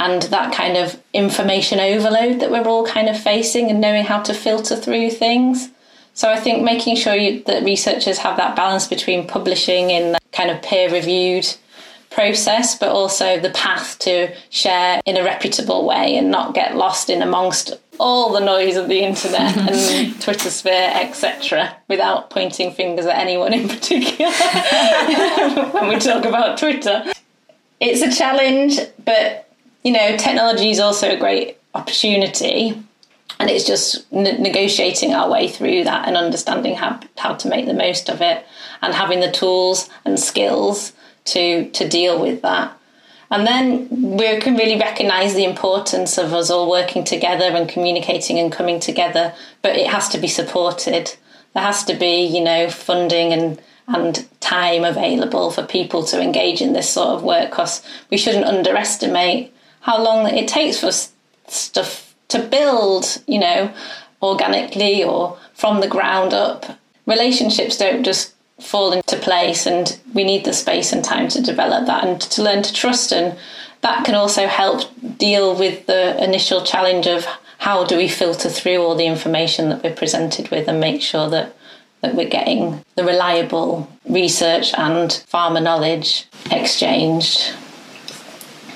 And 0.02 0.22
that 0.22 0.52
kind 0.52 0.76
of 0.76 1.00
information 1.12 1.78
overload 1.78 2.40
that 2.40 2.50
we're 2.50 2.66
all 2.66 2.84
kind 2.84 3.08
of 3.08 3.16
facing 3.20 3.70
and 3.70 3.80
knowing 3.80 4.04
how 4.04 4.20
to 4.22 4.34
filter 4.34 4.74
through 4.74 5.10
things. 5.10 5.70
So 6.14 6.28
I 6.28 6.40
think 6.40 6.64
making 6.64 6.96
sure 6.96 7.14
you, 7.14 7.42
that 7.44 7.62
researchers 7.62 8.18
have 8.18 8.36
that 8.36 8.56
balance 8.56 8.88
between 8.88 9.28
publishing 9.28 9.90
in 9.90 10.12
the 10.12 10.18
kind 10.32 10.50
of 10.50 10.60
peer 10.60 10.90
reviewed 10.90 11.46
process, 12.10 12.76
but 12.76 12.88
also 12.88 13.38
the 13.38 13.50
path 13.50 13.96
to 14.00 14.34
share 14.50 15.00
in 15.06 15.16
a 15.16 15.22
reputable 15.22 15.86
way 15.86 16.16
and 16.16 16.32
not 16.32 16.52
get 16.52 16.76
lost 16.76 17.08
in 17.08 17.22
amongst 17.22 17.72
all 18.00 18.32
the 18.32 18.40
noise 18.40 18.74
of 18.76 18.88
the 18.88 19.04
internet 19.04 19.56
and 19.70 20.20
Twitter 20.20 20.50
sphere, 20.50 20.90
etc., 20.94 21.76
without 21.88 22.28
pointing 22.28 22.72
fingers 22.72 23.06
at 23.06 23.16
anyone 23.16 23.54
in 23.54 23.68
particular 23.68 24.32
when 25.70 25.88
we 25.88 25.98
talk 26.00 26.24
about 26.24 26.58
Twitter. 26.58 27.04
It's 27.78 28.02
a 28.02 28.12
challenge, 28.16 28.78
but 29.04 29.48
you 29.82 29.92
know, 29.92 30.16
technology 30.16 30.70
is 30.70 30.80
also 30.80 31.10
a 31.10 31.18
great 31.18 31.58
opportunity. 31.74 32.82
And 33.38 33.50
it's 33.50 33.66
just 33.66 34.10
ne- 34.12 34.38
negotiating 34.38 35.14
our 35.14 35.28
way 35.28 35.48
through 35.48 35.84
that 35.84 36.06
and 36.06 36.16
understanding 36.16 36.76
how, 36.76 37.00
how 37.16 37.34
to 37.34 37.48
make 37.48 37.66
the 37.66 37.74
most 37.74 38.08
of 38.08 38.20
it 38.20 38.46
and 38.80 38.94
having 38.94 39.20
the 39.20 39.32
tools 39.32 39.88
and 40.04 40.18
skills 40.18 40.92
to 41.24 41.70
to 41.70 41.88
deal 41.88 42.20
with 42.20 42.42
that. 42.42 42.76
And 43.30 43.46
then 43.46 43.88
we 43.90 44.38
can 44.40 44.56
really 44.56 44.78
recognise 44.78 45.34
the 45.34 45.44
importance 45.44 46.18
of 46.18 46.34
us 46.34 46.50
all 46.50 46.68
working 46.70 47.02
together 47.02 47.46
and 47.46 47.68
communicating 47.68 48.38
and 48.38 48.52
coming 48.52 48.78
together. 48.78 49.34
But 49.62 49.76
it 49.76 49.86
has 49.86 50.08
to 50.10 50.18
be 50.18 50.28
supported. 50.28 51.16
There 51.54 51.62
has 51.62 51.84
to 51.84 51.94
be, 51.94 52.24
you 52.26 52.42
know, 52.42 52.68
funding 52.68 53.32
and 53.32 53.60
and 53.88 54.28
time 54.40 54.84
available 54.84 55.50
for 55.50 55.64
people 55.64 56.04
to 56.04 56.20
engage 56.20 56.60
in 56.60 56.72
this 56.72 56.90
sort 56.90 57.08
of 57.08 57.24
work 57.24 57.50
because 57.50 57.82
we 58.10 58.16
shouldn't 58.16 58.44
underestimate 58.44 59.52
how 59.82 60.02
long 60.02 60.26
it 60.26 60.48
takes 60.48 60.80
for 60.80 60.90
stuff 61.48 62.14
to 62.28 62.42
build, 62.42 63.22
you 63.26 63.38
know, 63.38 63.72
organically 64.22 65.04
or 65.04 65.36
from 65.54 65.80
the 65.80 65.88
ground 65.88 66.32
up. 66.32 66.78
Relationships 67.06 67.76
don't 67.76 68.04
just 68.04 68.34
fall 68.60 68.92
into 68.92 69.16
place 69.16 69.66
and 69.66 69.98
we 70.14 70.24
need 70.24 70.44
the 70.44 70.52
space 70.52 70.92
and 70.92 71.04
time 71.04 71.28
to 71.28 71.42
develop 71.42 71.86
that 71.86 72.04
and 72.04 72.20
to 72.20 72.42
learn 72.42 72.62
to 72.62 72.72
trust 72.72 73.12
and 73.12 73.36
that 73.80 74.04
can 74.04 74.14
also 74.14 74.46
help 74.46 74.88
deal 75.18 75.56
with 75.58 75.86
the 75.86 76.22
initial 76.22 76.62
challenge 76.62 77.08
of 77.08 77.26
how 77.58 77.84
do 77.84 77.96
we 77.96 78.08
filter 78.08 78.48
through 78.48 78.78
all 78.78 78.94
the 78.94 79.06
information 79.06 79.68
that 79.68 79.82
we're 79.82 79.94
presented 79.94 80.48
with 80.50 80.68
and 80.68 80.80
make 80.80 81.02
sure 81.02 81.28
that 81.28 81.54
that 82.00 82.14
we're 82.16 82.28
getting 82.28 82.84
the 82.96 83.04
reliable 83.04 83.88
research 84.08 84.74
and 84.76 85.24
farmer 85.28 85.60
knowledge 85.60 86.26
exchanged. 86.50 87.54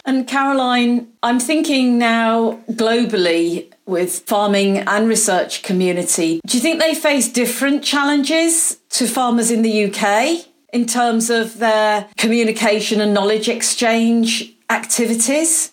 And 0.06 0.28
Caroline, 0.28 1.08
I'm 1.20 1.40
thinking 1.40 1.98
now 1.98 2.60
globally 2.70 3.72
with 3.86 4.20
farming 4.20 4.78
and 4.78 5.08
research 5.08 5.64
community. 5.64 6.40
Do 6.46 6.56
you 6.56 6.62
think 6.62 6.80
they 6.80 6.94
face 6.94 7.28
different 7.28 7.82
challenges 7.82 8.78
to 8.90 9.08
farmers 9.08 9.50
in 9.50 9.62
the 9.62 9.86
UK 9.86 10.46
in 10.72 10.86
terms 10.86 11.28
of 11.28 11.58
their 11.58 12.08
communication 12.16 13.00
and 13.00 13.12
knowledge 13.12 13.48
exchange 13.48 14.54
activities? 14.70 15.72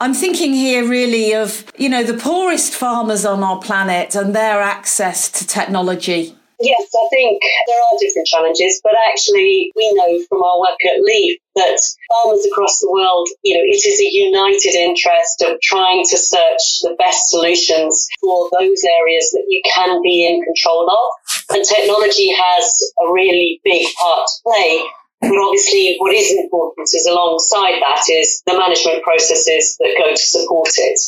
I'm 0.00 0.14
thinking 0.14 0.54
here 0.54 0.88
really 0.88 1.34
of, 1.34 1.70
you 1.76 1.90
know, 1.90 2.04
the 2.04 2.16
poorest 2.16 2.72
farmers 2.72 3.26
on 3.26 3.42
our 3.42 3.58
planet 3.58 4.14
and 4.14 4.34
their 4.34 4.62
access 4.62 5.28
to 5.32 5.46
technology. 5.46 6.37
Yes, 6.60 6.90
I 6.90 7.06
think 7.10 7.40
there 7.68 7.78
are 7.78 8.02
different 8.02 8.26
challenges, 8.26 8.80
but 8.82 8.94
actually, 9.06 9.70
we 9.76 9.92
know 9.94 10.18
from 10.28 10.42
our 10.42 10.58
work 10.58 10.82
at 10.84 10.98
LEAF 10.98 11.38
that 11.54 11.78
farmers 12.10 12.44
across 12.50 12.80
the 12.80 12.90
world, 12.90 13.28
you 13.44 13.54
know, 13.54 13.62
it 13.62 13.86
is 13.86 14.00
a 14.02 14.10
united 14.10 14.74
interest 14.74 15.42
of 15.46 15.60
trying 15.62 16.02
to 16.10 16.18
search 16.18 16.82
the 16.82 16.96
best 16.98 17.30
solutions 17.30 18.08
for 18.20 18.50
those 18.58 18.82
areas 18.98 19.30
that 19.38 19.46
you 19.46 19.62
can 19.72 20.02
be 20.02 20.26
in 20.26 20.42
control 20.42 20.90
of. 20.90 21.08
And 21.54 21.64
technology 21.64 22.34
has 22.34 22.66
a 23.06 23.12
really 23.12 23.60
big 23.62 23.86
part 23.94 24.26
to 24.26 24.42
play. 24.42 24.82
But 25.20 25.38
obviously, 25.38 25.94
what 25.98 26.14
is 26.14 26.34
important 26.34 26.90
is 26.90 27.06
alongside 27.06 27.78
that 27.82 28.02
is 28.10 28.42
the 28.46 28.58
management 28.58 29.04
processes 29.04 29.76
that 29.78 29.94
go 29.98 30.10
to 30.10 30.26
support 30.26 30.70
it. 30.76 30.98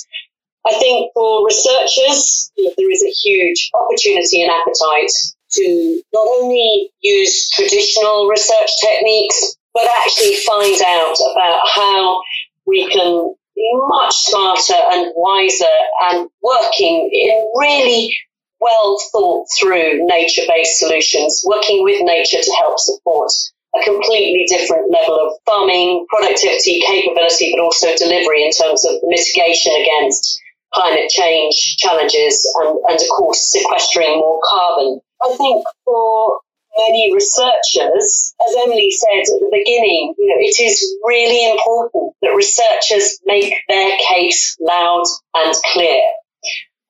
I 0.66 0.78
think 0.78 1.10
for 1.14 1.44
researchers, 1.44 2.52
there 2.56 2.90
is 2.90 3.02
a 3.02 3.10
huge 3.10 3.70
opportunity 3.74 4.42
and 4.42 4.50
appetite 4.50 5.10
to 5.52 6.02
not 6.12 6.26
only 6.26 6.90
use 7.00 7.50
traditional 7.50 8.28
research 8.28 8.70
techniques, 8.82 9.56
but 9.74 9.88
actually 10.04 10.36
find 10.36 10.80
out 10.82 11.16
about 11.32 11.60
how 11.74 12.20
we 12.66 12.88
can 12.90 13.34
be 13.56 13.80
much 13.88 14.14
smarter 14.14 14.80
and 14.92 15.12
wiser 15.16 15.76
and 16.10 16.28
working 16.42 17.10
in 17.12 17.52
really 17.56 18.16
well 18.60 18.98
thought 19.12 19.46
through 19.58 20.06
nature 20.06 20.42
based 20.48 20.78
solutions, 20.78 21.42
working 21.46 21.82
with 21.82 22.00
nature 22.02 22.42
to 22.42 22.52
help 22.60 22.78
support 22.78 23.30
a 23.74 23.84
completely 23.84 24.44
different 24.48 24.90
level 24.90 25.14
of 25.14 25.38
farming, 25.46 26.04
productivity, 26.08 26.80
capability, 26.80 27.52
but 27.54 27.62
also 27.62 27.94
delivery 27.96 28.44
in 28.44 28.50
terms 28.50 28.84
of 28.84 28.96
mitigation 29.04 29.72
against 29.80 30.40
climate 30.74 31.08
change 31.08 31.76
challenges 31.78 32.46
and, 32.60 32.78
and 32.88 33.00
of 33.00 33.08
course 33.16 33.50
sequestering 33.50 34.18
more 34.18 34.40
carbon. 34.48 35.00
I 35.22 35.37
think 35.37 35.64
for 35.85 36.40
many 36.78 37.12
researchers, 37.14 38.35
as 38.46 38.56
Emily 38.64 38.90
said 38.90 39.20
at 39.20 39.40
the 39.40 39.50
beginning, 39.52 40.14
you 40.18 40.26
know, 40.28 40.38
it 40.38 40.56
is 40.62 40.96
really 41.04 41.50
important 41.50 42.14
that 42.22 42.35
researchers 42.35 43.20
make 43.24 43.52
their 43.68 43.96
case 44.09 44.56
loud 44.61 45.04
and 45.35 45.54
clear 45.72 46.00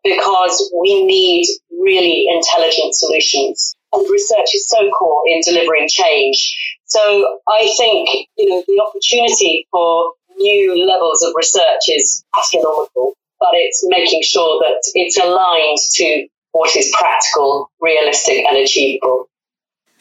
because 0.05 0.73
we 0.81 1.05
need 1.05 1.47
really 1.81 2.27
intelligent 2.29 2.95
solutions. 2.95 3.75
And 3.93 4.09
research 4.09 4.55
is 4.55 4.69
so 4.69 4.89
core 4.91 5.23
in 5.27 5.41
delivering 5.45 5.89
change. 5.91 6.57
So 6.85 7.39
I 7.49 7.73
think, 7.77 8.09
you 8.37 8.49
know, 8.49 8.63
the 8.67 8.83
opportunity 8.87 9.67
for 9.71 10.13
new 10.37 10.87
levels 10.87 11.23
of 11.23 11.33
research 11.37 11.89
is 11.89 12.25
astronomical, 12.39 13.15
but 13.39 13.51
it's 13.55 13.85
making 13.89 14.21
sure 14.23 14.61
that 14.61 14.81
it's 14.95 15.19
aligned 15.19 15.79
to 15.95 16.29
what 16.53 16.77
is 16.77 16.93
practical, 16.99 17.71
realistic, 17.81 18.45
and 18.45 18.59
achievable. 18.59 19.30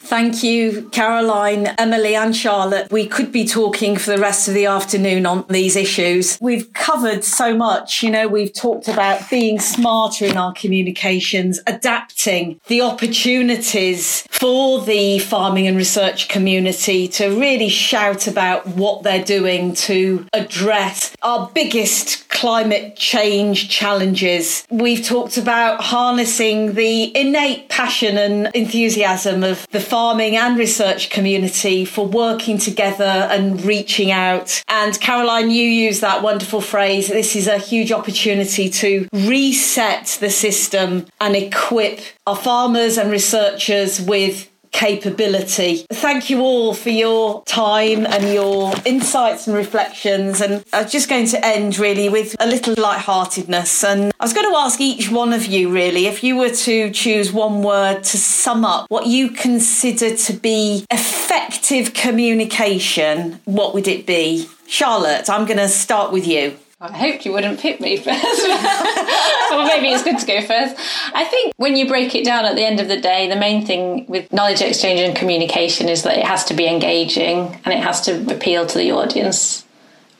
Thank 0.02 0.42
you, 0.42 0.88
Caroline, 0.90 1.68
Emily, 1.78 2.16
and 2.16 2.34
Charlotte. 2.34 2.90
We 2.90 3.06
could 3.06 3.30
be 3.30 3.46
talking 3.46 3.96
for 3.96 4.10
the 4.10 4.18
rest 4.18 4.48
of 4.48 4.54
the 4.54 4.66
afternoon 4.66 5.26
on 5.26 5.44
these 5.48 5.76
issues. 5.76 6.38
We've 6.40 6.72
covered 6.72 7.22
so 7.22 7.54
much. 7.54 8.02
You 8.02 8.10
know, 8.10 8.26
we've 8.26 8.52
talked 8.52 8.88
about 8.88 9.28
being 9.28 9.60
smarter 9.60 10.24
in 10.24 10.36
our 10.36 10.54
communications, 10.54 11.60
adapting 11.66 12.60
the 12.66 12.80
opportunities 12.80 14.22
for 14.30 14.80
the 14.80 15.18
farming 15.18 15.66
and 15.66 15.76
research 15.76 16.28
community 16.28 17.06
to 17.06 17.28
really 17.38 17.68
shout 17.68 18.26
about 18.26 18.66
what 18.66 19.02
they're 19.02 19.22
doing 19.22 19.74
to 19.74 20.26
address 20.32 21.14
our 21.22 21.50
biggest 21.54 22.28
climate 22.30 22.96
change 22.96 23.68
challenges. 23.68 24.66
We've 24.70 25.04
talked 25.04 25.36
about 25.36 25.82
harnessing 25.82 26.72
the 26.72 27.14
innate 27.14 27.68
passion 27.68 28.16
and 28.16 28.50
enthusiasm 28.54 29.44
of 29.44 29.68
the 29.72 29.89
farming 29.90 30.36
and 30.36 30.56
research 30.56 31.10
community 31.10 31.84
for 31.84 32.06
working 32.06 32.58
together 32.58 33.04
and 33.04 33.62
reaching 33.64 34.12
out. 34.12 34.62
And 34.68 34.98
Caroline, 35.00 35.50
you 35.50 35.64
use 35.64 36.00
that 36.00 36.22
wonderful 36.22 36.60
phrase 36.60 37.08
this 37.08 37.34
is 37.34 37.48
a 37.48 37.58
huge 37.58 37.90
opportunity 37.92 38.70
to 38.70 39.08
reset 39.12 40.16
the 40.20 40.30
system 40.30 41.06
and 41.20 41.34
equip 41.34 42.00
our 42.26 42.36
farmers 42.36 42.96
and 42.98 43.10
researchers 43.10 44.00
with 44.00 44.49
capability. 44.72 45.86
Thank 45.90 46.30
you 46.30 46.40
all 46.40 46.74
for 46.74 46.90
your 46.90 47.42
time 47.44 48.06
and 48.06 48.32
your 48.32 48.72
insights 48.84 49.46
and 49.46 49.56
reflections. 49.56 50.40
And 50.40 50.64
I 50.72 50.82
was 50.82 50.92
just 50.92 51.08
going 51.08 51.26
to 51.28 51.44
end 51.44 51.78
really 51.78 52.08
with 52.08 52.36
a 52.40 52.46
little 52.46 52.74
lightheartedness. 52.76 53.84
And 53.84 54.12
I 54.18 54.24
was 54.24 54.32
going 54.32 54.50
to 54.50 54.56
ask 54.56 54.80
each 54.80 55.10
one 55.10 55.32
of 55.32 55.46
you 55.46 55.70
really 55.70 56.06
if 56.06 56.22
you 56.22 56.36
were 56.36 56.50
to 56.50 56.90
choose 56.90 57.32
one 57.32 57.62
word 57.62 58.02
to 58.04 58.18
sum 58.18 58.64
up 58.64 58.86
what 58.90 59.06
you 59.06 59.30
consider 59.30 60.16
to 60.16 60.32
be 60.32 60.86
effective 60.90 61.94
communication, 61.94 63.40
what 63.44 63.74
would 63.74 63.88
it 63.88 64.06
be? 64.06 64.48
Charlotte, 64.66 65.28
I'm 65.28 65.46
going 65.46 65.58
to 65.58 65.68
start 65.68 66.12
with 66.12 66.26
you. 66.26 66.56
I 66.82 66.96
hoped 66.96 67.26
you 67.26 67.32
wouldn't 67.32 67.60
pick 67.60 67.78
me 67.78 67.98
first. 67.98 68.08
well, 68.48 69.66
maybe 69.66 69.88
it's 69.88 70.02
good 70.02 70.18
to 70.18 70.24
go 70.24 70.40
first. 70.40 70.74
I 71.14 71.24
think 71.24 71.52
when 71.58 71.76
you 71.76 71.86
break 71.86 72.14
it 72.14 72.24
down 72.24 72.46
at 72.46 72.56
the 72.56 72.64
end 72.64 72.80
of 72.80 72.88
the 72.88 72.98
day, 72.98 73.28
the 73.28 73.36
main 73.36 73.66
thing 73.66 74.06
with 74.06 74.32
knowledge 74.32 74.62
exchange 74.62 75.00
and 75.00 75.14
communication 75.14 75.90
is 75.90 76.04
that 76.04 76.16
it 76.16 76.24
has 76.24 76.42
to 76.46 76.54
be 76.54 76.66
engaging 76.66 77.60
and 77.66 77.74
it 77.74 77.82
has 77.82 78.00
to 78.02 78.34
appeal 78.34 78.64
to 78.64 78.78
the 78.78 78.92
audience, 78.92 79.66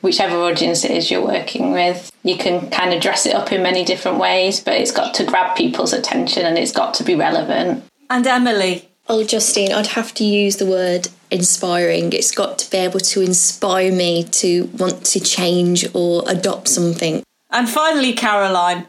whichever 0.01 0.35
audience 0.35 0.85
it 0.85 0.91
is 0.91 1.09
you're 1.09 1.25
working 1.25 1.71
with. 1.71 2.11
You 2.21 2.37
can 2.37 2.69
kind 2.69 2.93
of 2.93 3.01
dress 3.01 3.25
it 3.25 3.33
up 3.33 3.51
in 3.51 3.63
many 3.63 3.83
different 3.83 4.19
ways, 4.19 4.59
but 4.59 4.75
it's 4.75 4.91
got 4.91 5.15
to 5.15 5.25
grab 5.25 5.57
people's 5.57 5.93
attention 5.93 6.45
and 6.45 6.59
it's 6.59 6.71
got 6.71 6.93
to 6.95 7.03
be 7.03 7.15
relevant. 7.15 7.83
And 8.07 8.27
Emily. 8.27 8.90
Oh, 9.13 9.25
Justine, 9.25 9.73
I'd 9.73 9.87
have 9.87 10.13
to 10.13 10.23
use 10.23 10.55
the 10.55 10.65
word 10.65 11.09
inspiring. 11.29 12.13
It's 12.13 12.31
got 12.31 12.57
to 12.59 12.71
be 12.71 12.77
able 12.77 13.01
to 13.01 13.19
inspire 13.19 13.91
me 13.91 14.23
to 14.39 14.69
want 14.79 15.03
to 15.07 15.19
change 15.19 15.85
or 15.93 16.23
adopt 16.27 16.69
something. 16.69 17.21
And 17.49 17.67
finally, 17.67 18.13
Caroline. 18.13 18.87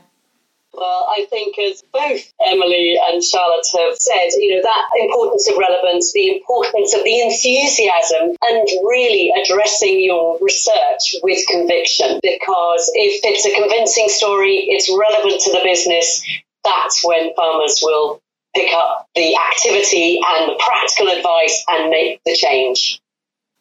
Well, 0.74 1.08
I 1.11 1.26
think 1.28 1.58
as 1.58 1.82
both 1.92 2.32
Emily 2.46 3.00
and 3.11 3.20
Charlotte 3.20 3.66
have 3.76 3.96
said, 3.96 4.28
you 4.38 4.54
know, 4.54 4.62
that 4.62 4.90
importance 4.94 5.48
of 5.48 5.56
relevance, 5.58 6.12
the 6.12 6.37
importance 6.37 6.94
of 6.94 7.02
the 7.02 7.20
enthusiasm 7.20 8.37
and 8.42 8.68
really 8.87 9.32
addressing 9.42 10.04
your 10.04 10.38
research 10.40 11.16
with 11.24 11.44
conviction. 11.48 12.20
Because 12.22 12.92
if 12.94 13.22
it's 13.24 13.44
a 13.44 13.61
convincing 13.61 14.08
story, 14.08 14.68
it's 14.68 14.88
relevant 14.88 15.40
to 15.40 15.50
the 15.50 15.62
business, 15.64 16.22
that's 16.62 17.04
when 17.04 17.35
farmers 17.35 17.80
will 17.82 18.22
pick 18.54 18.72
up 18.74 19.08
the 19.14 19.36
activity 19.36 20.18
and 20.26 20.50
the 20.50 20.62
practical 20.64 21.08
advice 21.08 21.64
and 21.68 21.90
make 21.90 22.20
the 22.24 22.36
change. 22.36 23.00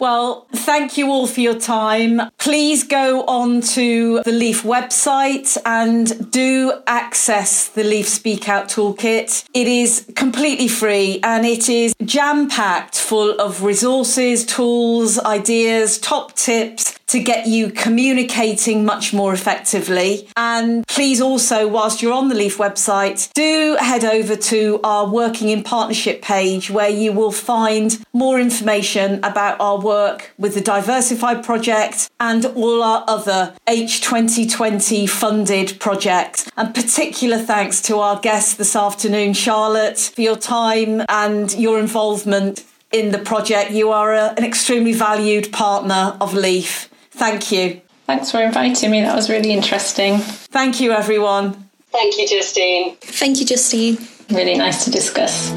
Well, 0.02 0.48
thank 0.52 0.98
you 0.98 1.12
all 1.12 1.28
for 1.28 1.42
your 1.42 1.60
time. 1.60 2.32
Please 2.40 2.84
go 2.84 3.24
on 3.26 3.62
to 3.62 4.24
the 4.24 4.32
Leaf 4.32 4.64
website 4.64 5.56
and 5.64 6.32
do 6.32 6.74
access 6.88 7.68
the 7.68 7.84
Leaf 7.84 8.08
Speak 8.08 8.50
Out 8.50 8.68
Toolkit. 8.68 9.48
It 9.54 9.68
is 9.68 10.12
completely 10.16 10.68
free 10.68 11.20
and 11.22 11.46
it 11.46 11.70
is 11.70 11.94
jam 12.04 12.50
packed 12.50 12.98
full 12.98 13.40
of 13.40 13.62
resources, 13.62 14.44
tools, 14.44 15.20
ideas, 15.20 16.00
top 16.00 16.34
tips 16.34 16.98
to 17.12 17.20
get 17.22 17.46
you 17.46 17.70
communicating 17.70 18.86
much 18.86 19.14
more 19.14 19.34
effectively. 19.34 20.30
And 20.38 20.88
please 20.88 21.20
also, 21.20 21.68
whilst 21.68 22.02
you're 22.02 22.14
on 22.14 22.30
the 22.30 22.36
Leaf 22.36 22.58
website, 22.58 23.32
do 23.34 23.76
head 23.82 24.06
over 24.06 24.38
to 24.38 24.80
our 24.82 25.10
Working 25.10 25.50
in 25.50 25.62
Partnership 25.62 26.22
page 26.22 26.72
where 26.72 26.90
you 26.90 27.12
will 27.12 27.34
find 27.34 28.02
more 28.14 28.40
information 28.40 29.20
about 29.24 29.60
our 29.60 29.78
work 29.78 30.32
with 30.38 30.54
the 30.54 30.62
Diversified 30.62 31.44
project 31.44 32.10
and 32.22 32.46
all 32.46 32.82
our 32.82 33.04
other 33.10 33.56
H2020 33.68 35.10
funded 35.10 35.80
projects. 35.82 36.50
And 36.56 36.74
particular 36.74 37.40
thanks 37.40 37.82
to 37.84 37.98
our 37.98 38.22
guest 38.22 38.58
this 38.58 38.74
afternoon, 38.74 39.34
Charlotte, 39.34 40.00
for 40.00 40.22
your 40.22 40.38
time 40.38 41.04
and 41.10 41.54
your 41.56 41.78
involvement 41.78 42.64
in 42.92 43.12
the 43.12 43.20
project. 43.20 43.72
You 43.72 43.92
are 43.92 44.14
a, 44.14 44.34
an 44.38 44.46
extremely 44.46 44.94
valued 44.94 45.52
partner 45.52 46.16
of 46.22 46.34
Leaf. 46.34 46.91
Thank 47.12 47.52
you. 47.52 47.82
Thanks 48.08 48.32
for 48.32 48.42
inviting 48.42 48.92
me. 48.92 49.02
That 49.02 49.16
was 49.16 49.30
really 49.30 49.52
interesting. 49.52 50.20
Thank 50.20 50.80
you, 50.82 50.92
everyone. 50.92 51.70
Thank 51.92 52.18
you, 52.18 52.28
Justine. 52.28 52.96
Thank 52.98 53.40
you, 53.40 53.46
Justine. 53.46 53.98
Really 54.30 54.56
nice 54.56 54.86
to 54.86 54.92
discuss. 54.92 55.52